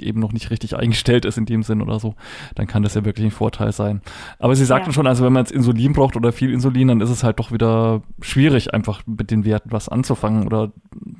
eben 0.00 0.20
noch 0.20 0.32
nicht 0.32 0.50
richtig 0.50 0.76
eingestellt 0.76 1.24
ist 1.24 1.38
in 1.38 1.46
dem 1.46 1.62
Sinn 1.62 1.82
oder 1.82 1.98
so, 1.98 2.14
dann 2.54 2.66
kann 2.66 2.82
das 2.82 2.94
ja 2.94 3.04
wirklich 3.04 3.26
ein 3.26 3.30
Vorteil 3.30 3.72
sein. 3.72 4.02
Aber 4.38 4.54
Sie 4.54 4.64
sagten 4.64 4.90
ja. 4.90 4.92
schon, 4.94 5.06
also 5.06 5.24
wenn 5.24 5.32
man 5.32 5.42
jetzt 5.42 5.52
Insulin 5.52 5.92
braucht 5.92 6.16
oder 6.16 6.32
viel 6.32 6.52
Insulin, 6.52 6.88
dann 6.88 7.00
ist 7.00 7.10
es 7.10 7.24
halt 7.24 7.38
doch 7.38 7.52
wieder 7.52 8.02
schwierig, 8.20 8.74
einfach 8.74 9.02
mit 9.06 9.30
den 9.30 9.44
Werten 9.44 9.72
was 9.72 9.88
anzufangen 9.88 10.46
oder 10.46 10.72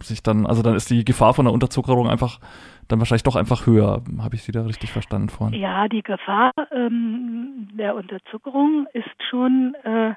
sich 0.03 0.23
dann, 0.23 0.47
also 0.47 0.63
dann 0.63 0.75
ist 0.75 0.91
die 0.91 1.05
Gefahr 1.05 1.35
von 1.35 1.45
der 1.45 1.55
Unterzuckerung 1.55 2.09
einfach 2.09 2.41
dann 2.89 3.01
wahrscheinlich 3.01 3.23
doch 3.23 3.37
einfach 3.37 3.67
höher. 3.67 4.03
Habe 4.19 4.35
ich 4.35 4.43
Sie 4.43 4.53
da 4.53 4.63
richtig 4.63 4.93
verstanden 4.93 5.29
vorhin? 5.29 5.61
Ja, 5.61 5.89
die 5.89 6.03
Gefahr 6.03 6.53
ähm, 6.73 7.69
der 7.75 7.95
Unterzuckerung 7.95 8.87
ist 8.95 9.23
schon 9.29 9.75
äh, 9.85 10.15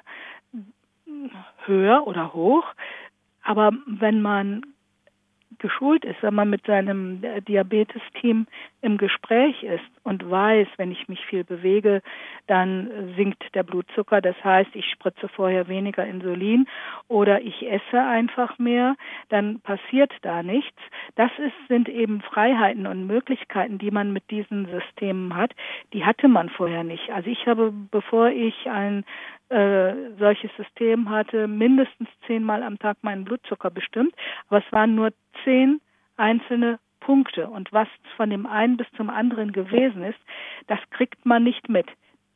höher 1.66 2.06
oder 2.06 2.32
hoch. 2.32 2.64
Aber 3.44 3.72
wenn 3.86 4.22
man 4.22 4.62
geschult 5.58 6.04
ist, 6.04 6.22
wenn 6.22 6.34
man 6.34 6.50
mit 6.50 6.66
seinem 6.66 7.22
Diabetes-Team 7.46 8.46
im 8.80 8.98
Gespräch 8.98 9.62
ist 9.62 9.84
und 10.02 10.28
weiß, 10.28 10.66
wenn 10.76 10.90
ich 10.90 11.08
mich 11.08 11.24
viel 11.26 11.44
bewege, 11.44 12.02
dann 12.46 13.14
sinkt 13.16 13.54
der 13.54 13.62
Blutzucker. 13.62 14.20
Das 14.20 14.36
heißt, 14.42 14.70
ich 14.74 14.90
spritze 14.90 15.28
vorher 15.28 15.68
weniger 15.68 16.04
Insulin 16.04 16.66
oder 17.08 17.40
ich 17.40 17.62
esse 17.70 18.02
einfach 18.02 18.58
mehr, 18.58 18.96
dann 19.28 19.60
passiert 19.60 20.12
da 20.22 20.42
nichts. 20.42 20.78
Das 21.14 21.30
ist, 21.38 21.54
sind 21.68 21.88
eben 21.88 22.22
Freiheiten 22.22 22.86
und 22.86 23.06
Möglichkeiten, 23.06 23.78
die 23.78 23.90
man 23.90 24.12
mit 24.12 24.30
diesen 24.30 24.66
Systemen 24.66 25.36
hat. 25.36 25.52
Die 25.92 26.04
hatte 26.04 26.28
man 26.28 26.48
vorher 26.48 26.84
nicht. 26.84 27.10
Also 27.10 27.30
ich 27.30 27.46
habe, 27.46 27.72
bevor 27.90 28.28
ich 28.28 28.68
ein 28.68 29.04
äh, 29.48 29.94
solches 30.18 30.50
System 30.56 31.10
hatte, 31.10 31.46
mindestens 31.46 32.08
zehnmal 32.26 32.62
am 32.62 32.78
Tag 32.78 32.96
meinen 33.02 33.24
Blutzucker 33.24 33.70
bestimmt, 33.70 34.14
aber 34.48 34.62
es 34.64 34.72
waren 34.72 34.94
nur 34.94 35.12
zehn 35.44 35.80
einzelne 36.16 36.78
Punkte. 37.00 37.48
Und 37.48 37.72
was 37.72 37.88
von 38.16 38.30
dem 38.30 38.46
einen 38.46 38.76
bis 38.76 38.86
zum 38.96 39.10
anderen 39.10 39.52
gewesen 39.52 40.02
ist, 40.04 40.18
das 40.68 40.78
kriegt 40.90 41.26
man 41.26 41.44
nicht 41.44 41.68
mit. 41.68 41.86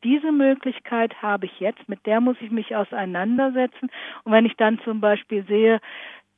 Diese 0.05 0.31
Möglichkeit 0.31 1.21
habe 1.23 1.47
ich 1.47 1.61
jetzt, 1.61 1.88
mit 1.88 2.05
der 2.07 2.21
muss 2.21 2.37
ich 2.40 2.51
mich 2.51 2.77
auseinandersetzen. 2.77 3.90
Und 4.25 4.33
wenn 4.33 4.47
ich 4.47 4.57
dann 4.57 4.79
zum 4.81 5.01
Beispiel 5.01 5.45
sehe, 5.47 5.81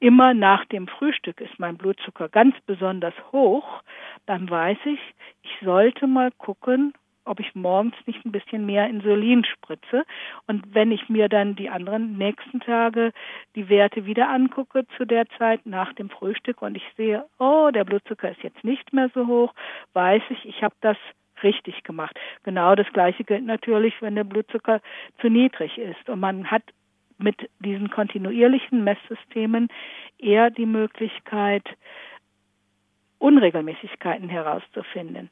immer 0.01 0.33
nach 0.33 0.65
dem 0.67 0.87
Frühstück 0.87 1.41
ist 1.41 1.59
mein 1.59 1.77
Blutzucker 1.77 2.29
ganz 2.29 2.55
besonders 2.67 3.15
hoch, 3.33 3.83
dann 4.27 4.49
weiß 4.49 4.79
ich, 4.85 5.01
ich 5.43 5.51
sollte 5.63 6.07
mal 6.07 6.31
gucken, 6.39 6.95
ob 7.29 7.41
ich 7.41 7.55
morgens 7.55 7.95
nicht 8.07 8.25
ein 8.25 8.33
bisschen 8.33 8.67
mehr 8.67 8.89
Insulin 8.89 9.45
spritze. 9.45 10.05
Und 10.47 10.75
wenn 10.75 10.93
ich 10.93 11.09
mir 11.09 11.29
dann 11.29 11.57
die 11.57 11.71
anderen 11.71 12.17
nächsten 12.17 12.61
Tage 12.61 13.13
die 13.55 13.69
Werte 13.69 14.07
wieder 14.07 14.29
angucke 14.29 14.87
zu 14.97 15.05
der 15.05 15.27
Zeit 15.39 15.65
nach 15.67 15.93
dem 15.95 16.11
Frühstück 16.11 16.63
und 16.63 16.77
ich 16.77 16.85
sehe, 16.97 17.25
oh, 17.39 17.71
der 17.73 17.85
Blutzucker 17.85 18.31
ist 18.31 18.43
jetzt 18.43 18.65
nicht 18.65 18.93
mehr 18.93 19.11
so 19.15 19.27
hoch, 19.27 19.55
weiß 19.93 20.23
ich, 20.31 20.47
ich 20.47 20.63
habe 20.63 20.75
das 20.81 20.97
richtig 21.43 21.85
gemacht. 21.85 22.19
Genau 22.43 22.75
das 22.75 22.89
Gleiche 22.93 23.25
gilt 23.25 23.45
natürlich, 23.45 23.95
wenn 24.01 24.15
der 24.15 24.25
Blutzucker 24.25 24.81
zu 25.21 25.29
niedrig 25.29 25.79
ist. 25.79 26.09
Und 26.09 26.21
man 26.21 26.51
hat 26.51 26.63
mit 27.19 27.51
diesen 27.61 27.91
kontinuierlichen 27.91 28.85
Messsystemen 28.85 29.69
eher 30.19 30.51
die 30.51 30.67
Möglichkeit, 30.67 31.65
Unregelmäßigkeiten 33.19 34.29
herauszufinden. 34.29 35.31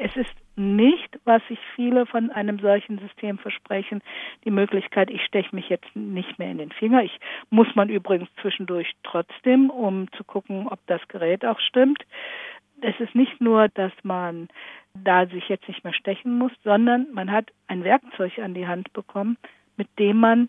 Es 0.00 0.14
ist 0.14 0.32
nicht, 0.54 1.18
was 1.24 1.42
sich 1.48 1.58
viele 1.74 2.06
von 2.06 2.30
einem 2.30 2.60
solchen 2.60 2.98
System 3.00 3.36
versprechen, 3.36 4.00
die 4.44 4.52
Möglichkeit, 4.52 5.10
ich 5.10 5.24
steche 5.24 5.54
mich 5.54 5.68
jetzt 5.68 5.94
nicht 5.94 6.38
mehr 6.38 6.52
in 6.52 6.58
den 6.58 6.70
Finger. 6.70 7.02
Ich 7.02 7.18
muss 7.50 7.66
man 7.74 7.88
übrigens 7.88 8.28
zwischendurch 8.40 8.94
trotzdem, 9.02 9.70
um 9.70 10.10
zu 10.12 10.22
gucken, 10.22 10.68
ob 10.68 10.78
das 10.86 11.00
Gerät 11.08 11.44
auch 11.44 11.58
stimmt. 11.58 12.04
Es 12.80 12.98
ist 13.00 13.16
nicht 13.16 13.40
nur, 13.40 13.68
dass 13.70 13.92
man 14.04 14.48
da 14.94 15.26
sich 15.26 15.48
jetzt 15.48 15.66
nicht 15.66 15.82
mehr 15.82 15.94
stechen 15.94 16.38
muss, 16.38 16.52
sondern 16.62 17.08
man 17.12 17.32
hat 17.32 17.50
ein 17.66 17.82
Werkzeug 17.82 18.38
an 18.38 18.54
die 18.54 18.68
Hand 18.68 18.92
bekommen, 18.92 19.36
mit 19.76 19.88
dem 19.98 20.18
man 20.18 20.48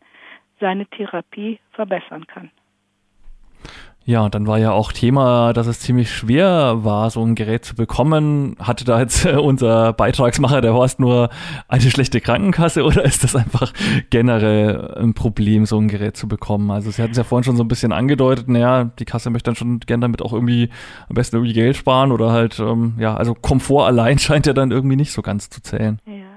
seine 0.60 0.86
Therapie 0.86 1.60
verbessern 1.72 2.28
kann. 2.28 2.52
Ja, 4.10 4.22
und 4.22 4.34
dann 4.34 4.48
war 4.48 4.58
ja 4.58 4.72
auch 4.72 4.92
Thema, 4.92 5.54
dass 5.54 5.68
es 5.68 5.82
ziemlich 5.82 6.12
schwer 6.12 6.84
war, 6.84 7.12
so 7.12 7.24
ein 7.24 7.36
Gerät 7.36 7.64
zu 7.64 7.76
bekommen. 7.76 8.56
Hatte 8.58 8.84
da 8.84 9.00
jetzt 9.00 9.24
äh, 9.24 9.36
unser 9.36 9.94
Beitragsmacher, 9.94 10.62
der 10.62 10.74
Horst, 10.74 11.00
nur 11.00 11.30
eine 11.68 11.92
schlechte 11.92 12.20
Krankenkasse 12.20 12.84
oder 12.86 13.06
ist 13.06 13.24
das 13.24 13.36
einfach 13.36 13.72
generell 14.10 14.96
ein 14.96 15.14
Problem, 15.14 15.68
so 15.68 15.78
ein 15.78 15.90
Gerät 15.90 16.18
zu 16.18 16.28
bekommen? 16.28 16.72
Also 16.72 16.90
Sie 16.90 17.04
hatten 17.04 17.12
es 17.12 17.20
ja 17.20 17.24
vorhin 17.24 17.44
schon 17.44 17.56
so 17.56 17.64
ein 17.64 17.68
bisschen 17.68 17.92
angedeutet, 17.92 18.50
naja, 18.50 18.86
die 18.86 19.06
Kasse 19.06 19.30
möchte 19.30 19.52
dann 19.52 19.56
schon 19.56 19.80
gern 19.82 20.02
damit 20.02 20.24
auch 20.24 20.34
irgendwie 20.34 20.72
am 21.08 21.14
besten 21.14 21.36
irgendwie 21.36 21.54
Geld 21.54 21.78
sparen 21.78 22.12
oder 22.12 22.32
halt, 22.32 22.58
ähm, 22.58 22.96
ja, 22.98 23.16
also 23.16 23.36
Komfort 23.36 23.86
allein 23.86 24.18
scheint 24.18 24.48
ja 24.48 24.54
dann 24.54 24.72
irgendwie 24.72 24.96
nicht 24.96 25.12
so 25.12 25.22
ganz 25.22 25.52
zu 25.52 25.62
zählen. 25.62 26.00
Ja. 26.08 26.29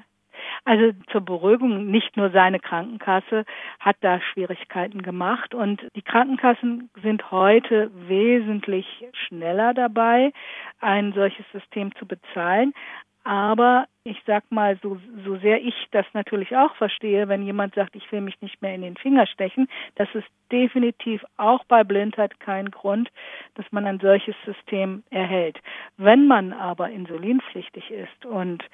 Also 0.65 0.93
zur 1.11 1.23
Beruhigung, 1.23 1.91
nicht 1.91 2.17
nur 2.17 2.31
seine 2.31 2.61
Krankenkasse 2.61 3.45
hat 3.81 3.97
da 4.01 4.21
Schwierigkeiten 4.21 5.03
gemacht 5.03 5.57
und 5.57 5.85
die 5.97 6.03
Krankenkassen 6.03 6.89
sind 7.03 7.33
heute 7.33 7.91
wesentlich 8.07 8.87
schneller 9.13 9.75
dabei, 9.75 10.33
ein 10.81 11.13
solches 11.15 11.45
System 11.51 11.93
zu 11.97 12.07
bezahlen. 12.07 12.75
Aber 13.25 13.87
ich 14.05 14.21
sag 14.27 14.51
mal, 14.51 14.77
so, 14.83 14.99
so 15.25 15.37
sehr 15.37 15.63
ich 15.63 15.75
das 15.93 16.07
natürlich 16.13 16.57
auch 16.57 16.75
verstehe, 16.75 17.29
wenn 17.29 17.45
jemand 17.45 17.75
sagt, 17.75 17.95
ich 17.95 18.11
will 18.11 18.21
mich 18.21 18.41
nicht 18.41 18.61
mehr 18.61 18.75
in 18.75 18.83
den 18.83 18.97
Finger 18.97 19.27
stechen, 19.29 19.69
das 19.95 20.09
ist 20.15 20.27
definitiv 20.51 21.25
auch 21.37 21.65
bei 21.67 21.85
Blindheit 21.85 22.41
kein 22.41 22.71
Grund, 22.71 23.11
dass 23.55 23.65
man 23.71 23.87
ein 23.87 24.01
solches 24.01 24.35
System 24.45 25.05
erhält. 25.11 25.59
Wenn 25.99 26.27
man 26.27 26.53
aber 26.53 26.91
insulinpflichtig 26.91 27.91
ist 27.93 28.27
und 28.27 28.65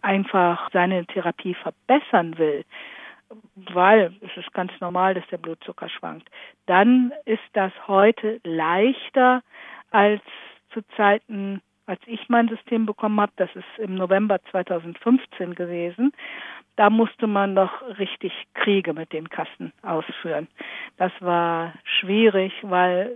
einfach 0.00 0.68
seine 0.72 1.06
Therapie 1.06 1.54
verbessern 1.54 2.36
will, 2.38 2.64
weil 3.54 4.12
es 4.20 4.36
ist 4.36 4.52
ganz 4.52 4.72
normal, 4.80 5.14
dass 5.14 5.26
der 5.28 5.38
Blutzucker 5.38 5.88
schwankt, 5.88 6.28
dann 6.66 7.12
ist 7.24 7.40
das 7.52 7.72
heute 7.86 8.40
leichter 8.42 9.42
als 9.90 10.22
zu 10.72 10.80
Zeiten 10.96 11.62
als 11.92 12.00
ich 12.06 12.30
mein 12.30 12.48
System 12.48 12.86
bekommen 12.86 13.20
habe, 13.20 13.32
das 13.36 13.50
ist 13.54 13.66
im 13.76 13.96
November 13.96 14.38
2015 14.50 15.54
gewesen, 15.54 16.10
da 16.76 16.88
musste 16.88 17.26
man 17.26 17.52
noch 17.52 17.82
richtig 17.98 18.32
Kriege 18.54 18.94
mit 18.94 19.12
den 19.12 19.28
Kassen 19.28 19.74
ausführen. 19.82 20.48
Das 20.96 21.12
war 21.20 21.74
schwierig, 21.84 22.54
weil 22.62 23.14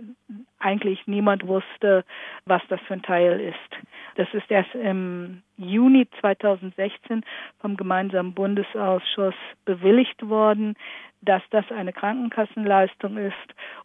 eigentlich 0.59 1.07
niemand 1.07 1.47
wusste, 1.47 2.05
was 2.45 2.61
das 2.69 2.79
für 2.81 2.93
ein 2.93 3.01
Teil 3.01 3.39
ist. 3.39 3.83
Das 4.17 4.27
ist 4.33 4.51
erst 4.51 4.73
im 4.75 5.41
Juni 5.57 6.07
2016 6.19 7.23
vom 7.59 7.77
gemeinsamen 7.77 8.33
Bundesausschuss 8.33 9.35
bewilligt 9.65 10.27
worden 10.27 10.75
dass 11.21 11.41
das 11.49 11.65
eine 11.71 11.93
Krankenkassenleistung 11.93 13.17
ist. 13.17 13.35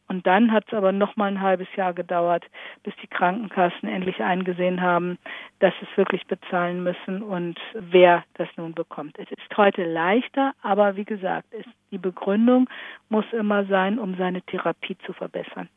Und 0.09 0.27
dann 0.27 0.53
hat 0.53 0.64
es 0.66 0.75
aber 0.75 0.92
noch 0.92 1.16
mal 1.16 1.27
ein 1.27 1.40
halbes 1.40 1.68
Jahr 1.77 1.95
gedauert, 1.95 2.45
bis 2.83 2.95
die 3.03 3.07
Krankenkassen 3.07 3.88
endlich 3.88 4.23
eingesehen 4.23 4.81
haben, 4.81 5.18
dass 5.59 5.73
sie 5.81 5.87
es 5.90 5.97
wirklich 5.97 6.27
bezahlen 6.27 6.83
müssen 6.83 7.23
und 7.23 7.59
wer 7.73 8.25
das 8.35 8.49
nun 8.57 8.75
bekommt. 8.75 9.18
Es 9.18 9.31
ist 9.31 9.57
heute 9.57 9.85
leichter, 9.85 10.53
aber 10.62 10.97
wie 10.97 11.05
gesagt, 11.05 11.49
die 11.90 11.99
Begründung 11.99 12.68
muss 13.09 13.25
immer 13.33 13.64
sein, 13.64 13.99
um 13.99 14.16
seine 14.16 14.42
Therapie 14.42 14.97
zu 15.07 15.12
verbessern. 15.12 15.68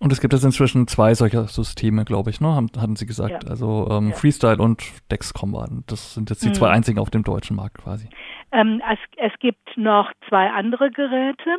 Und 0.00 0.12
es 0.12 0.20
gibt 0.20 0.32
jetzt 0.32 0.44
inzwischen 0.44 0.86
zwei 0.86 1.14
solcher 1.14 1.44
Systeme, 1.44 2.04
glaube 2.04 2.30
ich, 2.30 2.40
ne? 2.40 2.48
Haben, 2.48 2.68
hatten 2.76 2.96
Sie 2.96 3.06
gesagt. 3.06 3.44
Ja. 3.44 3.50
Also 3.50 3.88
ähm, 3.90 4.10
ja. 4.10 4.16
Freestyle 4.16 4.58
und 4.58 4.82
Dexcom 5.10 5.52
waren. 5.52 5.84
Das 5.86 6.14
sind 6.14 6.28
jetzt 6.30 6.44
die 6.44 6.48
mhm. 6.48 6.54
zwei 6.54 6.70
einzigen 6.70 6.98
auf 6.98 7.10
dem 7.10 7.24
deutschen 7.24 7.56
Markt 7.56 7.78
quasi. 7.78 8.08
Ähm, 8.52 8.82
es, 8.90 8.98
es 9.16 9.38
gibt 9.38 9.76
noch 9.76 10.12
zwei 10.28 10.50
andere 10.50 10.90
Geräte, 10.90 11.58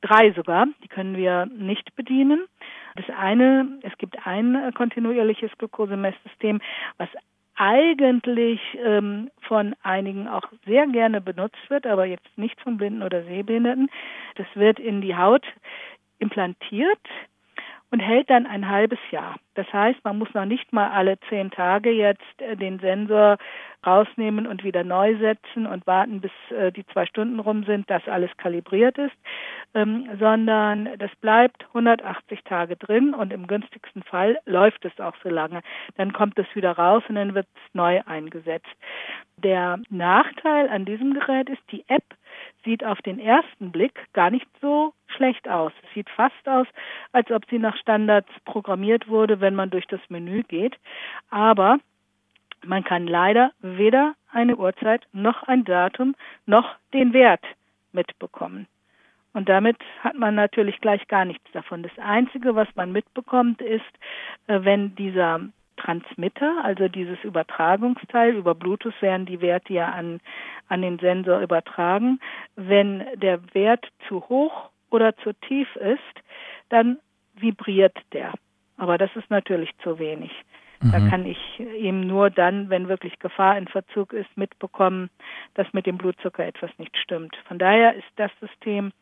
drei 0.00 0.32
sogar, 0.32 0.66
die 0.82 0.88
können 0.88 1.16
wir 1.16 1.46
nicht 1.46 1.94
bedienen. 1.96 2.46
Das 2.96 3.06
eine, 3.16 3.78
es 3.82 3.96
gibt 3.98 4.26
ein 4.26 4.54
äh, 4.54 4.72
kontinuierliches 4.72 5.50
Glukosemesssystem, 5.58 6.60
was 6.96 7.08
eigentlich 7.56 8.60
ähm, 8.84 9.30
von 9.40 9.74
einigen 9.82 10.28
auch 10.28 10.44
sehr 10.66 10.86
gerne 10.86 11.20
benutzt 11.20 11.68
wird, 11.68 11.86
aber 11.86 12.04
jetzt 12.04 12.26
nicht 12.36 12.60
von 12.60 12.76
Blinden 12.76 13.02
oder 13.02 13.24
Sehbehinderten. 13.24 13.88
Das 14.36 14.46
wird 14.54 14.78
in 14.78 15.00
die 15.00 15.16
Haut 15.16 15.44
implantiert 16.18 17.00
und 17.90 18.00
hält 18.00 18.28
dann 18.30 18.46
ein 18.46 18.68
halbes 18.68 18.98
Jahr. 19.10 19.36
Das 19.54 19.72
heißt, 19.72 20.04
man 20.04 20.18
muss 20.18 20.32
noch 20.34 20.44
nicht 20.44 20.72
mal 20.72 20.90
alle 20.90 21.18
zehn 21.28 21.50
Tage 21.50 21.90
jetzt 21.90 22.40
äh, 22.40 22.56
den 22.56 22.78
Sensor 22.80 23.38
rausnehmen 23.86 24.46
und 24.46 24.64
wieder 24.64 24.82
neu 24.84 25.16
setzen 25.18 25.66
und 25.66 25.86
warten, 25.86 26.20
bis 26.20 26.32
äh, 26.50 26.72
die 26.72 26.84
zwei 26.86 27.06
Stunden 27.06 27.38
rum 27.38 27.64
sind, 27.64 27.88
dass 27.88 28.06
alles 28.08 28.30
kalibriert 28.36 28.98
ist, 28.98 29.14
ähm, 29.74 30.08
sondern 30.18 30.90
das 30.98 31.14
bleibt 31.20 31.64
180 31.68 32.42
Tage 32.44 32.76
drin 32.76 33.14
und 33.14 33.32
im 33.32 33.46
günstigsten 33.46 34.02
Fall 34.02 34.38
läuft 34.44 34.84
es 34.84 34.98
auch 35.00 35.14
so 35.22 35.28
lange. 35.28 35.60
Dann 35.96 36.12
kommt 36.12 36.38
es 36.38 36.46
wieder 36.54 36.72
raus 36.72 37.04
und 37.08 37.14
dann 37.14 37.34
wird 37.34 37.46
es 37.54 37.74
neu 37.74 38.00
eingesetzt. 38.06 38.66
Der 39.38 39.78
Nachteil 39.90 40.68
an 40.68 40.84
diesem 40.84 41.14
Gerät 41.14 41.48
ist, 41.48 41.62
die 41.70 41.84
App 41.88 42.04
sieht 42.66 42.84
auf 42.84 43.00
den 43.00 43.18
ersten 43.18 43.72
Blick 43.72 43.94
gar 44.12 44.30
nicht 44.30 44.46
so 44.60 44.92
schlecht 45.06 45.48
aus. 45.48 45.72
Es 45.84 45.94
sieht 45.94 46.10
fast 46.10 46.46
aus, 46.46 46.66
als 47.12 47.30
ob 47.30 47.48
sie 47.48 47.58
nach 47.58 47.76
Standards 47.78 48.28
programmiert 48.44 49.08
wurde, 49.08 49.40
wenn 49.40 49.54
man 49.54 49.70
durch 49.70 49.86
das 49.86 50.00
Menü 50.10 50.42
geht. 50.42 50.76
Aber 51.30 51.78
man 52.66 52.84
kann 52.84 53.06
leider 53.06 53.52
weder 53.60 54.14
eine 54.30 54.56
Uhrzeit 54.56 55.06
noch 55.12 55.44
ein 55.44 55.64
Datum 55.64 56.14
noch 56.44 56.76
den 56.92 57.14
Wert 57.14 57.44
mitbekommen. 57.92 58.66
Und 59.32 59.48
damit 59.48 59.76
hat 60.00 60.14
man 60.14 60.34
natürlich 60.34 60.80
gleich 60.80 61.06
gar 61.08 61.24
nichts 61.24 61.44
davon. 61.52 61.82
Das 61.82 61.96
Einzige, 61.98 62.54
was 62.54 62.68
man 62.74 62.90
mitbekommt, 62.92 63.60
ist, 63.60 63.84
äh, 64.46 64.60
wenn 64.62 64.94
dieser 64.96 65.40
Transmitter, 65.76 66.64
also 66.64 66.88
dieses 66.88 67.22
Übertragungsteil, 67.22 68.34
über 68.34 68.54
Bluetooth 68.54 69.00
werden 69.00 69.26
die 69.26 69.40
Werte 69.40 69.72
ja 69.72 69.88
an, 69.90 70.20
an 70.68 70.82
den 70.82 70.98
Sensor 70.98 71.40
übertragen. 71.40 72.20
Wenn 72.56 73.04
der 73.16 73.40
Wert 73.54 73.86
zu 74.08 74.20
hoch 74.28 74.70
oder 74.90 75.16
zu 75.18 75.32
tief 75.32 75.74
ist, 75.76 76.00
dann 76.68 76.98
vibriert 77.34 77.96
der. 78.12 78.32
Aber 78.76 78.98
das 78.98 79.14
ist 79.14 79.30
natürlich 79.30 79.70
zu 79.82 79.98
wenig. 79.98 80.32
Mhm. 80.80 80.92
Da 80.92 81.08
kann 81.08 81.26
ich 81.26 81.60
eben 81.60 82.06
nur 82.06 82.30
dann, 82.30 82.68
wenn 82.70 82.88
wirklich 82.88 83.18
Gefahr 83.18 83.56
in 83.56 83.68
Verzug 83.68 84.12
ist, 84.12 84.36
mitbekommen, 84.36 85.10
dass 85.54 85.72
mit 85.72 85.86
dem 85.86 85.98
Blutzucker 85.98 86.44
etwas 86.44 86.70
nicht 86.78 86.96
stimmt. 86.98 87.36
Von 87.48 87.58
daher 87.58 87.94
ist 87.94 88.08
das 88.16 88.30
System 88.40 88.92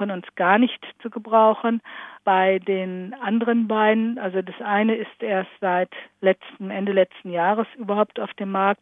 von 0.00 0.10
uns 0.10 0.24
gar 0.34 0.58
nicht 0.58 0.82
zu 1.02 1.10
gebrauchen. 1.10 1.82
Bei 2.24 2.58
den 2.58 3.14
anderen 3.20 3.68
beiden, 3.68 4.18
also 4.18 4.40
das 4.40 4.58
eine 4.64 4.94
ist 4.94 5.22
erst 5.22 5.50
seit 5.60 5.90
letzten, 6.22 6.70
Ende 6.70 6.92
letzten 6.92 7.30
Jahres 7.30 7.66
überhaupt 7.76 8.18
auf 8.18 8.32
dem 8.34 8.50
Markt. 8.50 8.80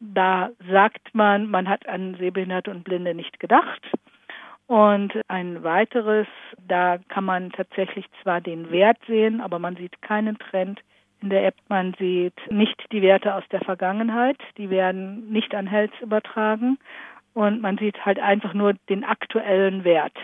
Da 0.00 0.50
sagt 0.68 1.14
man, 1.14 1.48
man 1.48 1.68
hat 1.68 1.88
an 1.88 2.16
Sehbehinderte 2.18 2.72
und 2.72 2.82
Blinde 2.82 3.14
nicht 3.14 3.38
gedacht. 3.38 3.86
Und 4.66 5.12
ein 5.28 5.62
weiteres, 5.62 6.26
da 6.66 6.98
kann 7.08 7.24
man 7.24 7.52
tatsächlich 7.52 8.06
zwar 8.22 8.40
den 8.40 8.72
Wert 8.72 8.98
sehen, 9.06 9.40
aber 9.40 9.60
man 9.60 9.76
sieht 9.76 10.02
keinen 10.02 10.38
Trend 10.38 10.80
in 11.22 11.30
der 11.30 11.46
App. 11.46 11.54
Man 11.68 11.94
sieht 12.00 12.34
nicht 12.50 12.84
die 12.90 13.02
Werte 13.02 13.32
aus 13.34 13.44
der 13.52 13.60
Vergangenheit, 13.60 14.38
die 14.56 14.70
werden 14.70 15.30
nicht 15.30 15.54
an 15.54 15.68
Health 15.68 16.00
übertragen 16.00 16.78
und 17.38 17.62
man 17.62 17.78
sieht 17.78 18.04
halt 18.04 18.18
einfach 18.18 18.52
nur 18.52 18.74
den 18.88 19.04
aktuellen 19.04 19.84
Wert. 19.84 20.16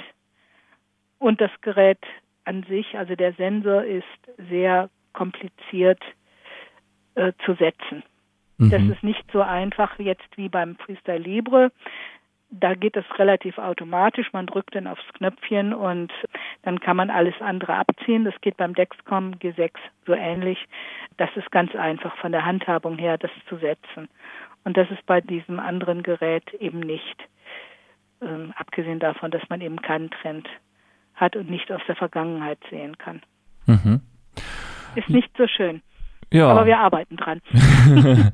Und 1.24 1.40
das 1.40 1.50
Gerät 1.62 2.04
an 2.44 2.64
sich, 2.64 2.98
also 2.98 3.16
der 3.16 3.32
Sensor 3.32 3.82
ist 3.82 4.04
sehr 4.50 4.90
kompliziert 5.14 6.02
äh, 7.14 7.32
zu 7.46 7.54
setzen. 7.54 8.02
Mhm. 8.58 8.68
Das 8.68 8.82
ist 8.82 9.02
nicht 9.02 9.24
so 9.32 9.40
einfach 9.40 9.98
jetzt 9.98 10.28
wie 10.36 10.50
beim 10.50 10.76
Freestyle 10.76 11.16
Libre. 11.16 11.72
Da 12.50 12.74
geht 12.74 12.94
es 12.94 13.06
relativ 13.18 13.56
automatisch. 13.56 14.34
Man 14.34 14.46
drückt 14.46 14.74
dann 14.74 14.86
aufs 14.86 15.14
Knöpfchen 15.14 15.72
und 15.72 16.12
dann 16.60 16.78
kann 16.78 16.98
man 16.98 17.08
alles 17.08 17.40
andere 17.40 17.72
abziehen. 17.72 18.26
Das 18.26 18.38
geht 18.42 18.58
beim 18.58 18.74
Dexcom 18.74 19.36
G6 19.36 19.70
so 20.04 20.12
ähnlich. 20.12 20.58
Das 21.16 21.30
ist 21.36 21.50
ganz 21.50 21.74
einfach 21.74 22.14
von 22.18 22.32
der 22.32 22.44
Handhabung 22.44 22.98
her, 22.98 23.16
das 23.16 23.30
zu 23.48 23.56
setzen. 23.56 24.10
Und 24.64 24.76
das 24.76 24.90
ist 24.90 25.06
bei 25.06 25.22
diesem 25.22 25.58
anderen 25.58 26.02
Gerät 26.02 26.52
eben 26.60 26.80
nicht. 26.80 27.16
Ähm, 28.20 28.52
abgesehen 28.58 28.98
davon, 28.98 29.30
dass 29.30 29.48
man 29.48 29.62
eben 29.62 29.80
keinen 29.80 30.10
Trend 30.10 30.46
hat 31.14 31.36
und 31.36 31.50
nicht 31.50 31.70
aus 31.70 31.80
der 31.86 31.96
Vergangenheit 31.96 32.58
sehen 32.70 32.98
kann. 32.98 33.22
Mhm. 33.66 34.00
Ist 34.94 35.08
nicht 35.08 35.30
so 35.36 35.46
schön. 35.46 35.82
Ja. 36.34 36.48
Aber 36.48 36.66
wir 36.66 36.80
arbeiten 36.80 37.16
dran. 37.16 37.40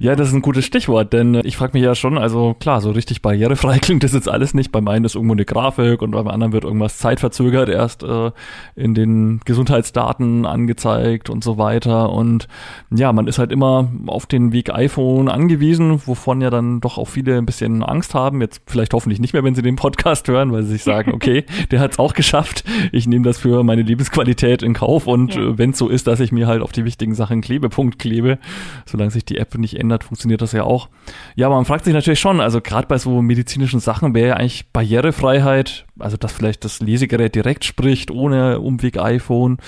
ja, 0.00 0.16
das 0.16 0.28
ist 0.28 0.34
ein 0.34 0.40
gutes 0.40 0.64
Stichwort, 0.64 1.12
denn 1.12 1.42
ich 1.44 1.58
frage 1.58 1.74
mich 1.74 1.82
ja 1.82 1.94
schon, 1.94 2.16
also 2.16 2.56
klar, 2.58 2.80
so 2.80 2.90
richtig 2.90 3.20
barrierefrei 3.20 3.78
klingt 3.82 4.02
das 4.02 4.14
jetzt 4.14 4.30
alles 4.30 4.54
nicht. 4.54 4.72
Beim 4.72 4.88
einen 4.88 5.04
ist 5.04 5.14
irgendwo 5.14 5.34
eine 5.34 5.44
Grafik 5.44 6.00
und 6.00 6.12
beim 6.12 6.26
anderen 6.26 6.54
wird 6.54 6.64
irgendwas 6.64 6.96
zeitverzögert 6.96 7.68
erst 7.68 8.02
äh, 8.02 8.30
in 8.76 8.94
den 8.94 9.40
Gesundheitsdaten 9.44 10.46
angezeigt 10.46 11.28
und 11.28 11.44
so 11.44 11.58
weiter. 11.58 12.10
Und 12.10 12.48
ja, 12.90 13.12
man 13.12 13.26
ist 13.26 13.38
halt 13.38 13.52
immer 13.52 13.90
auf 14.06 14.24
den 14.24 14.52
Weg 14.52 14.72
iPhone 14.72 15.28
angewiesen, 15.28 16.00
wovon 16.06 16.40
ja 16.40 16.48
dann 16.48 16.80
doch 16.80 16.96
auch 16.96 17.08
viele 17.08 17.36
ein 17.36 17.44
bisschen 17.44 17.82
Angst 17.82 18.14
haben. 18.14 18.40
Jetzt 18.40 18.62
vielleicht 18.66 18.94
hoffentlich 18.94 19.20
nicht 19.20 19.34
mehr, 19.34 19.44
wenn 19.44 19.54
sie 19.54 19.60
den 19.60 19.76
Podcast 19.76 20.26
hören, 20.28 20.50
weil 20.50 20.62
sie 20.62 20.72
sich 20.72 20.82
sagen, 20.82 21.12
okay, 21.14 21.44
der 21.70 21.80
hat 21.80 21.92
es 21.92 21.98
auch 21.98 22.14
geschafft. 22.14 22.64
Ich 22.90 23.06
nehme 23.06 23.26
das 23.26 23.36
für 23.36 23.64
meine 23.64 23.82
Lebensqualität 23.82 24.62
in 24.62 24.72
Kauf 24.72 25.06
und 25.06 25.34
ja. 25.34 25.42
äh, 25.42 25.58
wenn 25.58 25.70
es 25.70 25.78
so 25.78 25.90
ist, 25.90 26.06
dass 26.06 26.20
ich 26.20 26.32
mir 26.32 26.46
halt 26.46 26.62
auf 26.62 26.72
die 26.72 26.86
wichtigen 26.86 27.14
Sachen 27.14 27.33
Klebepunkt 27.40 27.98
klebe, 27.98 28.38
solange 28.86 29.10
sich 29.10 29.24
die 29.24 29.38
App 29.38 29.56
nicht 29.56 29.78
ändert, 29.78 30.04
funktioniert 30.04 30.42
das 30.42 30.52
ja 30.52 30.64
auch. 30.64 30.88
Ja, 31.36 31.46
aber 31.46 31.56
man 31.56 31.64
fragt 31.64 31.84
sich 31.84 31.94
natürlich 31.94 32.20
schon, 32.20 32.40
also 32.40 32.60
gerade 32.60 32.86
bei 32.86 32.98
so 32.98 33.22
medizinischen 33.22 33.80
Sachen 33.80 34.14
wäre 34.14 34.28
ja 34.28 34.34
eigentlich 34.34 34.70
Barrierefreiheit, 34.72 35.86
also 35.98 36.16
dass 36.16 36.32
vielleicht 36.32 36.64
das 36.64 36.80
Lesegerät 36.80 37.34
direkt 37.34 37.64
spricht, 37.64 38.10
ohne 38.10 38.60
Umweg 38.60 38.98
iPhone 38.98 39.58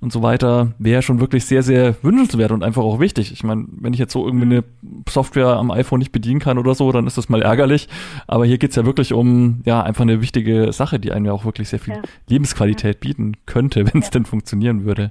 und 0.00 0.12
so 0.12 0.22
weiter, 0.22 0.74
wäre 0.78 1.02
schon 1.02 1.20
wirklich 1.20 1.44
sehr, 1.44 1.62
sehr 1.62 1.96
wünschenswert 2.02 2.52
und 2.52 2.62
einfach 2.62 2.82
auch 2.82 3.00
wichtig. 3.00 3.32
Ich 3.32 3.42
meine, 3.42 3.66
wenn 3.68 3.92
ich 3.92 3.98
jetzt 3.98 4.12
so 4.12 4.24
irgendwie 4.24 4.44
eine 4.44 4.64
Software 5.08 5.56
am 5.56 5.72
iPhone 5.72 5.98
nicht 5.98 6.12
bedienen 6.12 6.38
kann 6.38 6.58
oder 6.58 6.74
so, 6.74 6.92
dann 6.92 7.06
ist 7.06 7.18
das 7.18 7.28
mal 7.28 7.42
ärgerlich. 7.42 7.88
Aber 8.28 8.46
hier 8.46 8.58
geht's 8.58 8.76
ja 8.76 8.86
wirklich 8.86 9.12
um 9.12 9.60
ja 9.64 9.82
einfach 9.82 10.02
eine 10.02 10.20
wichtige 10.20 10.72
Sache, 10.72 11.00
die 11.00 11.10
einem 11.10 11.26
ja 11.26 11.32
auch 11.32 11.44
wirklich 11.44 11.68
sehr 11.68 11.80
viel 11.80 11.94
ja. 11.94 12.02
Lebensqualität 12.28 13.00
bieten 13.00 13.36
könnte, 13.46 13.92
wenn 13.92 14.00
es 14.00 14.06
ja. 14.06 14.12
denn 14.12 14.24
funktionieren 14.24 14.84
würde. 14.84 15.10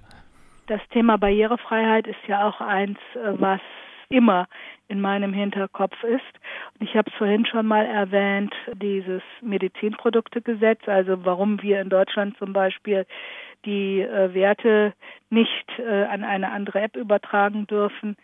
Das 0.67 0.81
Thema 0.89 1.17
Barrierefreiheit 1.17 2.07
ist 2.07 2.27
ja 2.27 2.47
auch 2.47 2.59
eins, 2.59 2.99
äh, 3.15 3.31
was 3.39 3.61
immer 4.09 4.47
in 4.89 5.01
meinem 5.01 5.33
Hinterkopf 5.33 6.01
ist. 6.03 6.39
Und 6.79 6.87
ich 6.89 6.95
habe 6.95 7.09
es 7.09 7.17
vorhin 7.17 7.45
schon 7.45 7.65
mal 7.65 7.85
erwähnt, 7.85 8.53
dieses 8.75 9.21
Medizinproduktegesetz, 9.41 10.87
also 10.87 11.25
warum 11.25 11.61
wir 11.61 11.81
in 11.81 11.89
Deutschland 11.89 12.37
zum 12.37 12.53
Beispiel 12.53 13.05
die 13.65 14.01
äh, 14.01 14.33
Werte 14.33 14.93
nicht 15.29 15.67
äh, 15.79 16.03
an 16.03 16.23
eine 16.23 16.51
andere 16.51 16.81
App 16.81 16.95
übertragen 16.95 17.65
dürfen, 17.67 18.17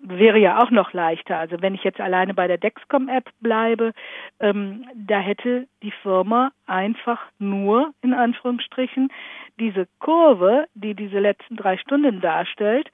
wäre 0.00 0.38
ja 0.38 0.62
auch 0.62 0.70
noch 0.70 0.92
leichter. 0.92 1.38
Also 1.38 1.60
wenn 1.60 1.74
ich 1.74 1.84
jetzt 1.84 2.00
alleine 2.00 2.34
bei 2.34 2.46
der 2.46 2.58
Dexcom-App 2.58 3.30
bleibe, 3.40 3.92
ähm, 4.40 4.86
da 4.94 5.18
hätte 5.18 5.66
die 5.82 5.92
Firma 6.02 6.52
einfach 6.66 7.20
nur, 7.38 7.92
in 8.02 8.14
Anführungsstrichen, 8.14 9.10
diese 9.58 9.86
Kurve, 9.98 10.66
die 10.74 10.94
diese 10.94 11.18
letzten 11.18 11.56
drei 11.56 11.76
Stunden 11.78 12.20
darstellt, 12.20 12.90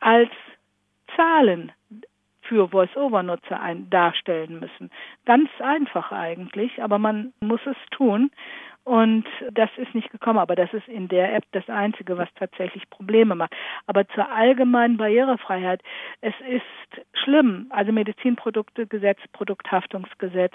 als 0.00 0.30
Zahlen 1.16 1.72
für 2.42 2.68
Voice-Over-Nutzer 2.68 3.60
darstellen 3.90 4.60
müssen. 4.60 4.90
Ganz 5.24 5.48
einfach 5.60 6.12
eigentlich, 6.12 6.82
aber 6.82 6.98
man 6.98 7.32
muss 7.40 7.60
es 7.64 7.76
tun. 7.90 8.30
Und 8.84 9.24
das 9.52 9.70
ist 9.78 9.94
nicht 9.94 10.10
gekommen, 10.10 10.38
aber 10.38 10.54
das 10.54 10.70
ist 10.74 10.86
in 10.88 11.08
der 11.08 11.34
App 11.34 11.44
das 11.52 11.66
Einzige, 11.70 12.18
was 12.18 12.28
tatsächlich 12.38 12.88
Probleme 12.90 13.34
macht. 13.34 13.54
Aber 13.86 14.06
zur 14.08 14.30
allgemeinen 14.30 14.98
Barrierefreiheit, 14.98 15.82
es 16.20 16.34
ist 16.46 17.06
schlimm, 17.14 17.66
also 17.70 17.92
Medizinproduktegesetz, 17.92 19.18
Produkthaftungsgesetz 19.32 20.52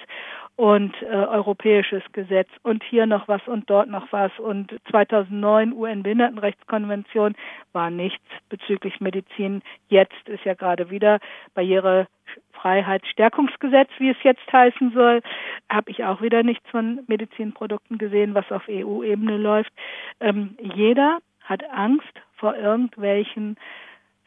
und 0.58 0.94
äh, 1.02 1.08
europäisches 1.08 2.04
Gesetz 2.14 2.50
und 2.62 2.84
hier 2.84 3.08
noch 3.08 3.28
was 3.28 3.42
und 3.48 3.68
dort 3.68 3.90
noch 3.90 4.12
was 4.12 4.32
und 4.38 4.76
2009 4.92 5.74
UN-Behindertenrechtskonvention 5.74 7.36
war 7.74 7.90
nichts 7.90 8.24
bezüglich 8.50 9.02
Medizin. 9.02 9.64
Jetzt 9.88 10.28
ist 10.30 10.46
ja 10.46 10.54
gerade 10.54 10.92
wieder 10.92 11.20
Barriere 11.56 12.08
Freiheitsstärkungsgesetz, 12.54 13.90
wie 14.00 14.10
es 14.10 14.18
jetzt 14.24 14.52
heißen 14.52 14.92
soll, 14.92 15.22
habe 15.70 15.92
ich 15.92 16.04
auch 16.04 16.22
wieder 16.22 16.44
nichts 16.44 16.70
von 16.70 17.02
Medizinprodukten 17.08 17.98
gesehen, 17.98 18.36
was 18.36 18.52
auf 18.52 18.64
EU-Ebene 18.70 19.38
läuft. 19.38 19.72
Ähm, 20.20 20.58
jeder 20.60 21.20
hat 21.42 21.64
Angst 21.70 22.22
vor 22.36 22.56
irgendwelchen 22.56 23.58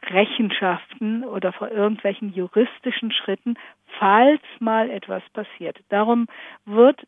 Rechenschaften 0.09 1.23
oder 1.23 1.53
vor 1.53 1.69
irgendwelchen 1.69 2.33
juristischen 2.33 3.11
Schritten, 3.11 3.55
falls 3.99 4.41
mal 4.59 4.89
etwas 4.89 5.23
passiert. 5.33 5.79
Darum 5.89 6.27
wird 6.65 7.01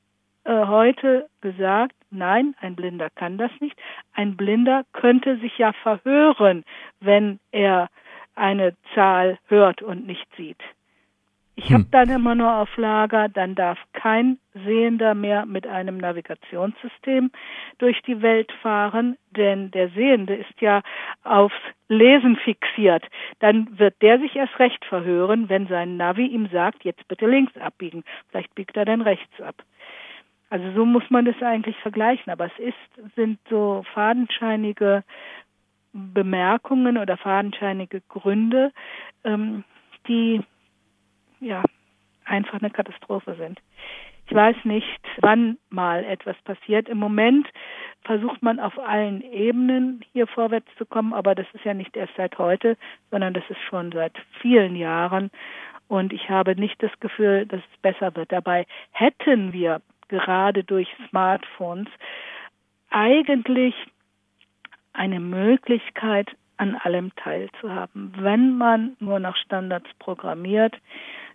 äh, 0.46 0.66
heute 0.66 1.28
gesagt, 1.42 1.96
nein, 2.12 2.56
ein 2.62 2.76
Blinder 2.76 3.10
kann 3.10 3.38
das 3.38 3.52
nicht. 3.60 3.78
Ein 4.14 4.38
Blinder 4.38 4.84
könnte 4.94 5.38
sich 5.40 5.58
ja 5.58 5.74
verhören, 5.74 6.64
wenn 7.02 7.40
er 7.52 7.90
eine 8.36 8.76
Zahl 8.94 9.40
hört 9.48 9.82
und 9.82 10.06
nicht 10.06 10.28
sieht. 10.36 10.62
Ich 11.58 11.72
habe 11.72 11.84
hm. 11.84 11.92
dann 11.92 12.10
immer 12.10 12.36
nur 12.36 12.54
auf 12.54 12.76
Lager, 12.76 13.30
dann 13.30 13.56
darf 13.56 13.80
kein 13.94 14.38
Sehender 14.54 15.16
mehr 15.16 15.46
mit 15.46 15.66
einem 15.66 15.98
Navigationssystem 15.98 17.32
durch 17.78 18.02
die 18.02 18.22
Welt 18.22 18.52
fahren, 18.62 19.18
denn 19.32 19.72
der 19.72 19.90
Sehende 19.90 20.36
ist 20.36 20.60
ja 20.60 20.82
aufs 21.24 21.56
Lesen 21.88 22.36
fixiert. 22.36 23.06
Dann 23.40 23.80
wird 23.80 24.02
der 24.02 24.20
sich 24.20 24.36
erst 24.36 24.60
recht 24.60 24.84
verhören, 24.84 25.48
wenn 25.48 25.68
sein 25.68 25.96
Navi 25.96 26.26
ihm 26.26 26.50
sagt, 26.52 26.84
jetzt 26.84 27.08
bitte 27.08 27.26
links 27.26 27.56
abbiegen. 27.58 28.04
Vielleicht 28.30 28.54
biegt 28.56 28.76
er 28.76 28.86
dann 28.86 29.02
rechts 29.02 29.40
ab. 29.40 29.56
Also 30.50 30.72
so 30.74 30.86
muss 30.86 31.10
man 31.10 31.26
das 31.26 31.42
eigentlich 31.42 31.78
vergleichen, 31.78 32.32
aber 32.32 32.46
es 32.46 32.60
ist, 32.60 33.16
sind 33.16 33.40
so 33.50 33.84
fadenscheinige 33.94 35.04
Bemerkungen 35.94 36.98
oder 36.98 37.16
fadenscheinige 37.16 38.02
Gründe, 38.10 38.72
ähm, 39.24 39.64
die 40.08 40.42
ja 41.40 41.64
einfach 42.26 42.60
eine 42.60 42.72
Katastrophe 42.72 43.36
sind. 43.36 43.60
Ich 44.28 44.34
weiß 44.34 44.56
nicht, 44.64 45.00
wann 45.22 45.58
mal 45.70 46.04
etwas 46.04 46.36
passiert. 46.44 46.90
Im 46.90 46.98
Moment 46.98 47.48
versucht 48.04 48.42
man 48.42 48.60
auf 48.60 48.78
allen 48.80 49.22
Ebenen 49.22 50.04
hier 50.14 50.26
vorwärts 50.26 50.68
zu 50.78 50.86
kommen, 50.86 51.14
aber 51.14 51.36
das 51.36 51.46
ist 51.54 51.64
ja 51.64 51.76
nicht 51.76 51.96
erst 51.96 52.16
seit 52.18 52.38
heute, 52.40 52.76
sondern 53.12 53.34
das 53.34 53.44
ist 53.50 53.62
schon 53.70 53.92
seit 53.92 54.14
vielen 54.42 54.76
Jahren. 54.76 55.30
Und 55.88 56.12
ich 56.12 56.30
habe 56.30 56.56
nicht 56.56 56.82
das 56.82 56.92
Gefühl, 57.00 57.46
dass 57.46 57.60
es 57.60 57.82
besser 57.82 58.16
wird. 58.16 58.32
Dabei 58.32 58.66
hätten 58.92 59.54
wir 59.54 59.82
gerade 60.08 60.64
durch 60.64 60.88
Smartphones 61.10 61.88
eigentlich 62.90 63.76
eine 64.94 65.20
Möglichkeit, 65.20 66.36
an 66.58 66.76
allem 66.76 67.16
teilzuhaben. 67.16 68.14
Wenn 68.18 68.58
man 68.58 68.96
nur 69.00 69.20
nach 69.20 69.36
Standards 69.38 69.90
programmiert, 70.00 70.76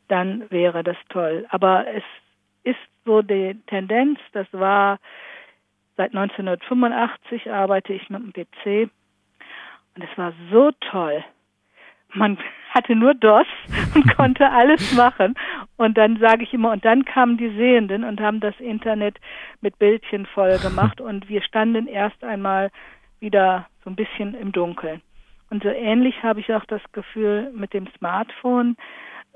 dann 0.09 0.51
wäre 0.51 0.83
das 0.83 0.97
toll. 1.09 1.47
Aber 1.51 1.87
es 1.87 2.05
ist 2.65 2.79
so 3.05 3.23
die 3.23 3.57
Tendenz, 3.67 4.19
das 4.33 4.47
war 4.53 4.99
seit 5.97 6.15
1985 6.15 7.51
arbeite 7.51 7.93
ich 7.93 8.09
mit 8.09 8.23
dem 8.23 8.33
PC 8.33 8.91
und 9.95 10.03
es 10.03 10.19
war 10.19 10.33
so 10.51 10.71
toll. 10.81 11.23
Man 12.15 12.39
hatte 12.71 12.97
nur 12.97 13.15
DOS 13.15 13.47
und 13.95 14.17
konnte 14.17 14.51
alles 14.51 14.95
machen. 14.95 15.35
Und 15.77 15.99
dann 15.99 16.19
sage 16.19 16.45
ich 16.45 16.55
immer, 16.55 16.73
und 16.73 16.85
dann 16.85 17.05
kamen 17.05 17.37
die 17.37 17.51
Sehenden 17.51 18.05
und 18.05 18.21
haben 18.21 18.41
das 18.41 18.59
Internet 18.61 19.19
mit 19.61 19.79
Bildchen 19.79 20.27
voll 20.27 20.59
gemacht 20.59 21.01
und 21.03 21.29
wir 21.29 21.43
standen 21.43 21.87
erst 21.87 22.25
einmal 22.25 22.71
wieder 23.21 23.67
so 23.85 23.91
ein 23.91 23.97
bisschen 23.97 24.35
im 24.35 24.53
Dunkeln. 24.53 25.03
Und 25.51 25.63
so 25.63 25.69
ähnlich 25.69 26.23
habe 26.23 26.41
ich 26.41 26.53
auch 26.55 26.65
das 26.65 26.81
Gefühl 26.93 27.51
mit 27.53 27.75
dem 27.75 27.89
Smartphone. 27.99 28.77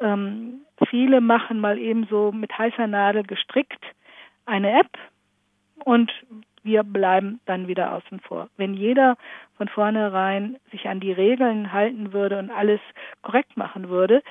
Ähm, 0.01 0.61
viele 0.89 1.21
machen 1.21 1.61
mal 1.61 1.79
eben 1.79 2.07
so 2.07 2.33
mit 2.33 2.57
heißer 2.57 2.87
Nadel 2.87 3.25
gestrickt 3.25 3.85
eine 4.47 4.81
App 4.81 4.91
und 5.85 6.12
wir 6.62 6.83
bleiben 6.83 7.41
dann 7.45 7.69
wieder 7.69 7.93
außen 7.93 8.21
vor. 8.21 8.49
Wenn 8.57 8.75
jeder 8.75 9.17
von 9.57 9.69
vornherein 9.69 10.57
sich 10.71 10.89
an 10.89 11.01
die 11.01 11.12
Regeln 11.12 11.73
halten 11.73 12.12
würde 12.12 12.39
und 12.39 12.51
alles 12.51 12.81
korrekt 13.23 13.57
machen 13.57 13.89
würde, 13.89 14.23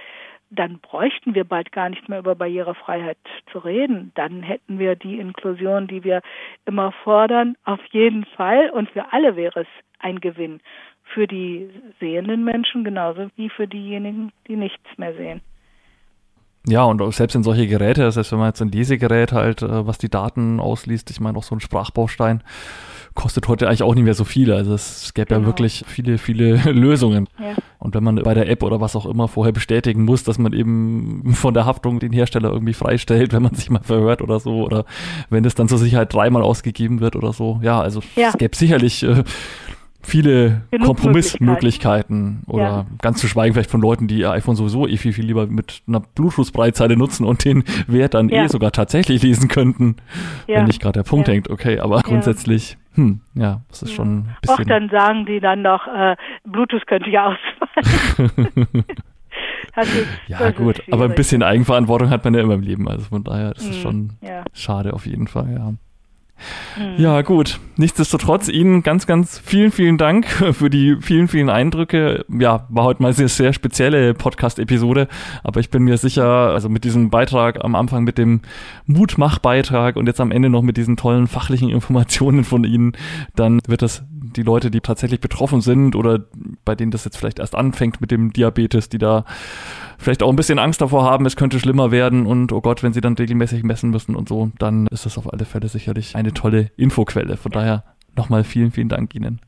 dann 0.55 0.79
bräuchten 0.79 1.35
wir 1.35 1.43
bald 1.43 1.71
gar 1.71 1.89
nicht 1.89 2.07
mehr 2.09 2.19
über 2.19 2.35
Barrierefreiheit 2.35 3.17
zu 3.51 3.59
reden. 3.59 4.11
Dann 4.15 4.43
hätten 4.43 4.79
wir 4.79 4.95
die 4.95 5.19
Inklusion, 5.19 5.87
die 5.87 6.03
wir 6.03 6.21
immer 6.65 6.91
fordern, 7.03 7.55
auf 7.63 7.83
jeden 7.91 8.25
Fall 8.25 8.69
und 8.69 8.89
für 8.91 9.11
alle 9.11 9.35
wäre 9.35 9.61
es 9.61 9.67
ein 9.99 10.19
Gewinn. 10.19 10.61
Für 11.03 11.27
die 11.27 11.69
sehenden 11.99 12.43
Menschen 12.43 12.83
genauso 12.83 13.29
wie 13.35 13.49
für 13.49 13.67
diejenigen, 13.67 14.31
die 14.47 14.55
nichts 14.55 14.97
mehr 14.97 15.13
sehen. 15.13 15.41
Ja, 16.67 16.83
und 16.85 17.13
selbst 17.13 17.35
in 17.35 17.43
solche 17.43 17.67
Geräte, 17.67 18.09
selbst 18.11 18.31
wenn 18.31 18.39
man 18.39 18.49
jetzt 18.49 18.61
ein 18.61 18.71
Lesegerät 18.71 19.33
halt, 19.33 19.61
äh, 19.61 19.85
was 19.85 19.97
die 19.97 20.09
Daten 20.09 20.59
ausliest, 20.59 21.09
ich 21.11 21.19
meine 21.19 21.37
auch 21.37 21.43
so 21.43 21.55
ein 21.55 21.59
Sprachbaustein, 21.59 22.41
kostet 23.15 23.47
heute 23.47 23.67
eigentlich 23.67 23.83
auch 23.83 23.93
nicht 23.93 24.05
mehr 24.05 24.13
so 24.13 24.23
viel. 24.23 24.51
Also 24.51 24.73
es 24.73 25.13
gäbe 25.13 25.27
genau. 25.27 25.41
ja 25.41 25.45
wirklich 25.45 25.83
viele, 25.87 26.17
viele 26.17 26.55
Lösungen. 26.71 27.27
Ja. 27.39 27.55
Und 27.79 27.95
wenn 27.95 28.03
man 28.03 28.15
bei 28.15 28.33
der 28.33 28.49
App 28.49 28.63
oder 28.63 28.81
was 28.81 28.95
auch 28.95 29.05
immer 29.05 29.27
vorher 29.27 29.53
bestätigen 29.53 30.03
muss, 30.05 30.23
dass 30.23 30.39
man 30.39 30.53
eben 30.53 31.33
von 31.33 31.53
der 31.53 31.65
Haftung 31.65 31.99
den 31.99 32.13
Hersteller 32.13 32.51
irgendwie 32.51 32.73
freistellt, 32.73 33.33
wenn 33.33 33.43
man 33.43 33.53
sich 33.55 33.69
mal 33.69 33.83
verhört 33.83 34.21
oder 34.21 34.39
so, 34.39 34.63
oder 34.63 34.85
wenn 35.29 35.45
es 35.45 35.55
dann 35.55 35.67
zur 35.67 35.77
Sicherheit 35.77 36.13
dreimal 36.13 36.41
ausgegeben 36.41 37.01
wird 37.01 37.15
oder 37.15 37.33
so. 37.33 37.59
Ja, 37.61 37.81
also 37.81 38.01
ja. 38.15 38.29
es 38.29 38.37
gäbe 38.37 38.55
sicherlich 38.55 39.03
äh, 39.03 39.23
viele 40.03 40.61
Genug 40.71 40.87
Kompromissmöglichkeiten 40.87 42.43
oder 42.47 42.63
Ja. 42.63 42.85
ganz 43.01 43.19
zu 43.19 43.27
schweigen 43.27 43.53
vielleicht 43.53 43.71
von 43.71 43.81
Leuten, 43.81 44.07
die 44.07 44.19
ihr 44.19 44.31
iPhone 44.31 44.55
sowieso 44.55 44.87
eh 44.87 44.97
viel, 44.97 45.13
viel 45.13 45.25
lieber 45.25 45.47
mit 45.47 45.81
einer 45.87 46.01
Bluetooth-Breitzeile 46.01 46.97
nutzen 46.97 47.25
und 47.25 47.43
den 47.45 47.63
Wert 47.87 48.13
dann 48.13 48.29
Ja. 48.29 48.43
eh 48.43 48.47
sogar 48.47 48.71
tatsächlich 48.71 49.23
lesen 49.23 49.47
könnten, 49.47 49.95
Ja. 50.47 50.57
wenn 50.59 50.65
nicht 50.65 50.81
gerade 50.81 50.99
der 50.99 51.03
Punkt 51.09 51.27
hängt. 51.27 51.49
Okay, 51.49 51.79
aber 51.79 52.01
grundsätzlich, 52.01 52.77
hm, 52.95 53.21
ja, 53.33 53.61
das 53.69 53.83
ist 53.83 53.93
schon 53.93 54.17
ein 54.19 54.29
Och, 54.35 54.41
bisschen. 54.57 54.67
dann 54.67 54.89
sagen 54.89 55.25
die 55.25 55.39
dann 55.39 55.61
noch, 55.61 55.87
äh, 55.87 56.15
Bluetooth 56.45 56.85
könnte 56.87 57.09
ja 57.09 57.33
ausfallen. 57.33 58.85
Das 59.75 59.87
ja, 60.27 60.37
das 60.37 60.55
gut, 60.55 60.83
aber 60.91 61.05
ein 61.05 61.07
schwierig. 61.07 61.15
bisschen 61.15 61.41
Eigenverantwortung 61.41 62.11
hat 62.11 62.23
man 62.23 62.35
ja 62.35 62.41
immer 62.41 62.53
im 62.53 62.61
Leben. 62.61 62.87
Also 62.87 63.05
von 63.05 63.23
daher 63.23 63.53
ist 63.55 63.67
es 63.67 63.77
Hm, 63.77 63.81
schon 63.81 64.09
schade 64.53 64.93
auf 64.93 65.07
jeden 65.07 65.25
Fall, 65.27 65.51
ja. 65.51 65.73
Hm. 66.75 66.95
Ja, 66.97 67.21
gut. 67.21 67.59
Nichtsdestotrotz 67.75 68.49
Ihnen 68.49 68.83
ganz, 68.83 69.07
ganz 69.07 69.39
vielen, 69.39 69.71
vielen 69.71 69.97
Dank 69.97 70.27
für 70.27 70.69
die 70.69 70.97
vielen, 71.01 71.27
vielen 71.27 71.49
Eindrücke. 71.49 72.25
Ja, 72.29 72.67
war 72.69 72.83
heute 72.85 73.01
mal 73.01 73.13
eine 73.15 73.27
sehr 73.27 73.53
spezielle 73.53 74.13
Podcast-Episode, 74.13 75.07
aber 75.43 75.59
ich 75.59 75.69
bin 75.69 75.83
mir 75.83 75.97
sicher, 75.97 76.25
also 76.25 76.69
mit 76.69 76.83
diesem 76.83 77.09
Beitrag 77.09 77.63
am 77.63 77.75
Anfang 77.75 78.03
mit 78.03 78.17
dem 78.17 78.41
Mutmach-Beitrag 78.85 79.95
und 79.95 80.07
jetzt 80.07 80.21
am 80.21 80.31
Ende 80.31 80.49
noch 80.49 80.61
mit 80.61 80.77
diesen 80.77 80.97
tollen 80.97 81.27
fachlichen 81.27 81.69
Informationen 81.69 82.43
von 82.43 82.63
Ihnen, 82.63 82.93
dann 83.35 83.59
wird 83.67 83.81
das 83.81 84.03
die 84.35 84.43
Leute, 84.43 84.71
die 84.71 84.81
tatsächlich 84.81 85.21
betroffen 85.21 85.61
sind 85.61 85.95
oder 85.95 86.21
bei 86.65 86.75
denen 86.75 86.91
das 86.91 87.05
jetzt 87.05 87.17
vielleicht 87.17 87.39
erst 87.39 87.55
anfängt 87.55 88.01
mit 88.01 88.11
dem 88.11 88.33
Diabetes, 88.33 88.89
die 88.89 88.97
da 88.97 89.25
vielleicht 89.97 90.23
auch 90.23 90.29
ein 90.29 90.35
bisschen 90.35 90.59
Angst 90.59 90.81
davor 90.81 91.03
haben, 91.03 91.25
es 91.25 91.35
könnte 91.35 91.59
schlimmer 91.59 91.91
werden 91.91 92.25
und 92.25 92.51
oh 92.51 92.61
Gott, 92.61 92.83
wenn 92.83 92.93
sie 92.93 93.01
dann 93.01 93.13
regelmäßig 93.13 93.63
messen 93.63 93.89
müssen 93.89 94.15
und 94.15 94.27
so, 94.27 94.51
dann 94.59 94.87
ist 94.87 95.05
das 95.05 95.17
auf 95.17 95.31
alle 95.31 95.45
Fälle 95.45 95.67
sicherlich 95.67 96.15
eine 96.23 96.33
tolle 96.33 96.71
Infoquelle. 96.77 97.37
Von 97.37 97.51
daher 97.51 97.83
nochmal 98.15 98.43
vielen, 98.43 98.71
vielen 98.71 98.89
Dank 98.89 99.15
Ihnen. 99.15 99.39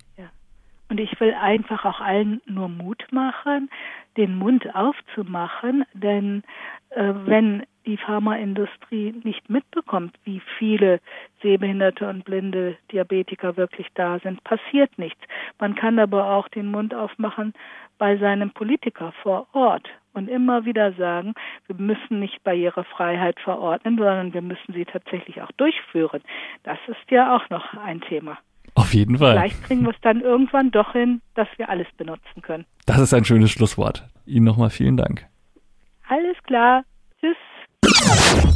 Und 0.90 1.00
ich 1.00 1.20
will 1.20 1.34
einfach 1.34 1.84
auch 1.86 2.00
allen 2.00 2.42
nur 2.46 2.70
Mut 2.70 3.06
machen, 3.12 3.70
den 4.18 4.38
Mund 4.38 4.76
aufzumachen, 4.76 5.84
denn 5.94 6.44
äh, 6.92 7.12
wenn 7.26 7.64
die 7.86 7.98
Pharmaindustrie 7.98 9.14
nicht 9.24 9.50
mitbekommt, 9.50 10.16
wie 10.24 10.42
viele 10.58 11.00
Sehbehinderte 11.42 12.08
und 12.08 12.24
blinde 12.24 12.78
Diabetiker 12.92 13.58
wirklich 13.58 13.88
da 13.96 14.20
sind, 14.20 14.44
passiert 14.44 14.98
nichts. 14.98 15.22
Man 15.60 15.76
kann 15.76 16.00
aber 16.00 16.32
auch 16.32 16.48
den 16.48 16.68
Mund 16.68 16.94
aufmachen 16.94 17.54
bei 17.98 18.18
seinem 18.18 18.52
Politiker 18.52 19.12
vor 19.24 19.48
Ort 19.54 19.88
und 20.16 20.28
immer 20.30 20.66
wieder 20.66 20.94
sagen, 20.94 21.34
wir 21.68 21.76
müssen 21.76 22.20
nicht 22.20 22.44
Barrierefreiheit 22.44 23.40
verordnen, 23.40 23.98
sondern 23.98 24.34
wir 24.34 24.42
müssen 24.42 24.74
sie 24.74 24.86
tatsächlich 24.86 25.42
auch 25.42 25.52
durchführen. 25.54 26.22
Das 26.64 26.78
ist 26.88 27.12
ja 27.12 27.36
auch 27.36 27.50
noch 27.50 27.74
ein 27.76 28.02
Thema. 28.02 28.38
Auf 28.74 28.94
jeden 28.94 29.18
Fall. 29.18 29.34
Vielleicht 29.34 29.64
kriegen 29.64 29.84
wir 29.84 29.92
es 29.92 30.02
dann 30.02 30.22
irgendwann 30.22 30.72
doch 30.72 30.92
hin, 30.94 31.22
dass 31.34 31.48
wir 31.58 31.70
alles 31.70 31.88
benutzen 31.98 32.42
können. 32.42 32.66
Das 32.86 33.00
ist 33.00 33.14
ein 33.14 33.24
schönes 33.24 33.52
Schlusswort. 33.52 34.08
Ihnen 34.26 34.46
nochmal 34.46 34.70
vielen 34.70 34.98
Dank. 34.98 35.26
Alles 36.08 36.38
klar. 36.44 36.84
Tschüss. 37.20 37.38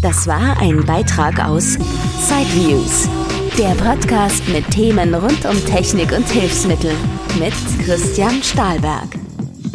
Das 0.01 0.28
war 0.28 0.60
ein 0.62 0.86
Beitrag 0.86 1.39
aus 1.45 1.74
Sideviews, 1.74 3.10
der 3.57 3.76
Podcast 3.82 4.47
mit 4.49 4.70
Themen 4.72 5.14
rund 5.14 5.45
um 5.45 5.55
Technik 5.66 6.12
und 6.12 6.28
Hilfsmittel 6.28 6.91
mit 7.39 7.53
Christian 7.86 8.41
Stahlberg. 8.43 9.07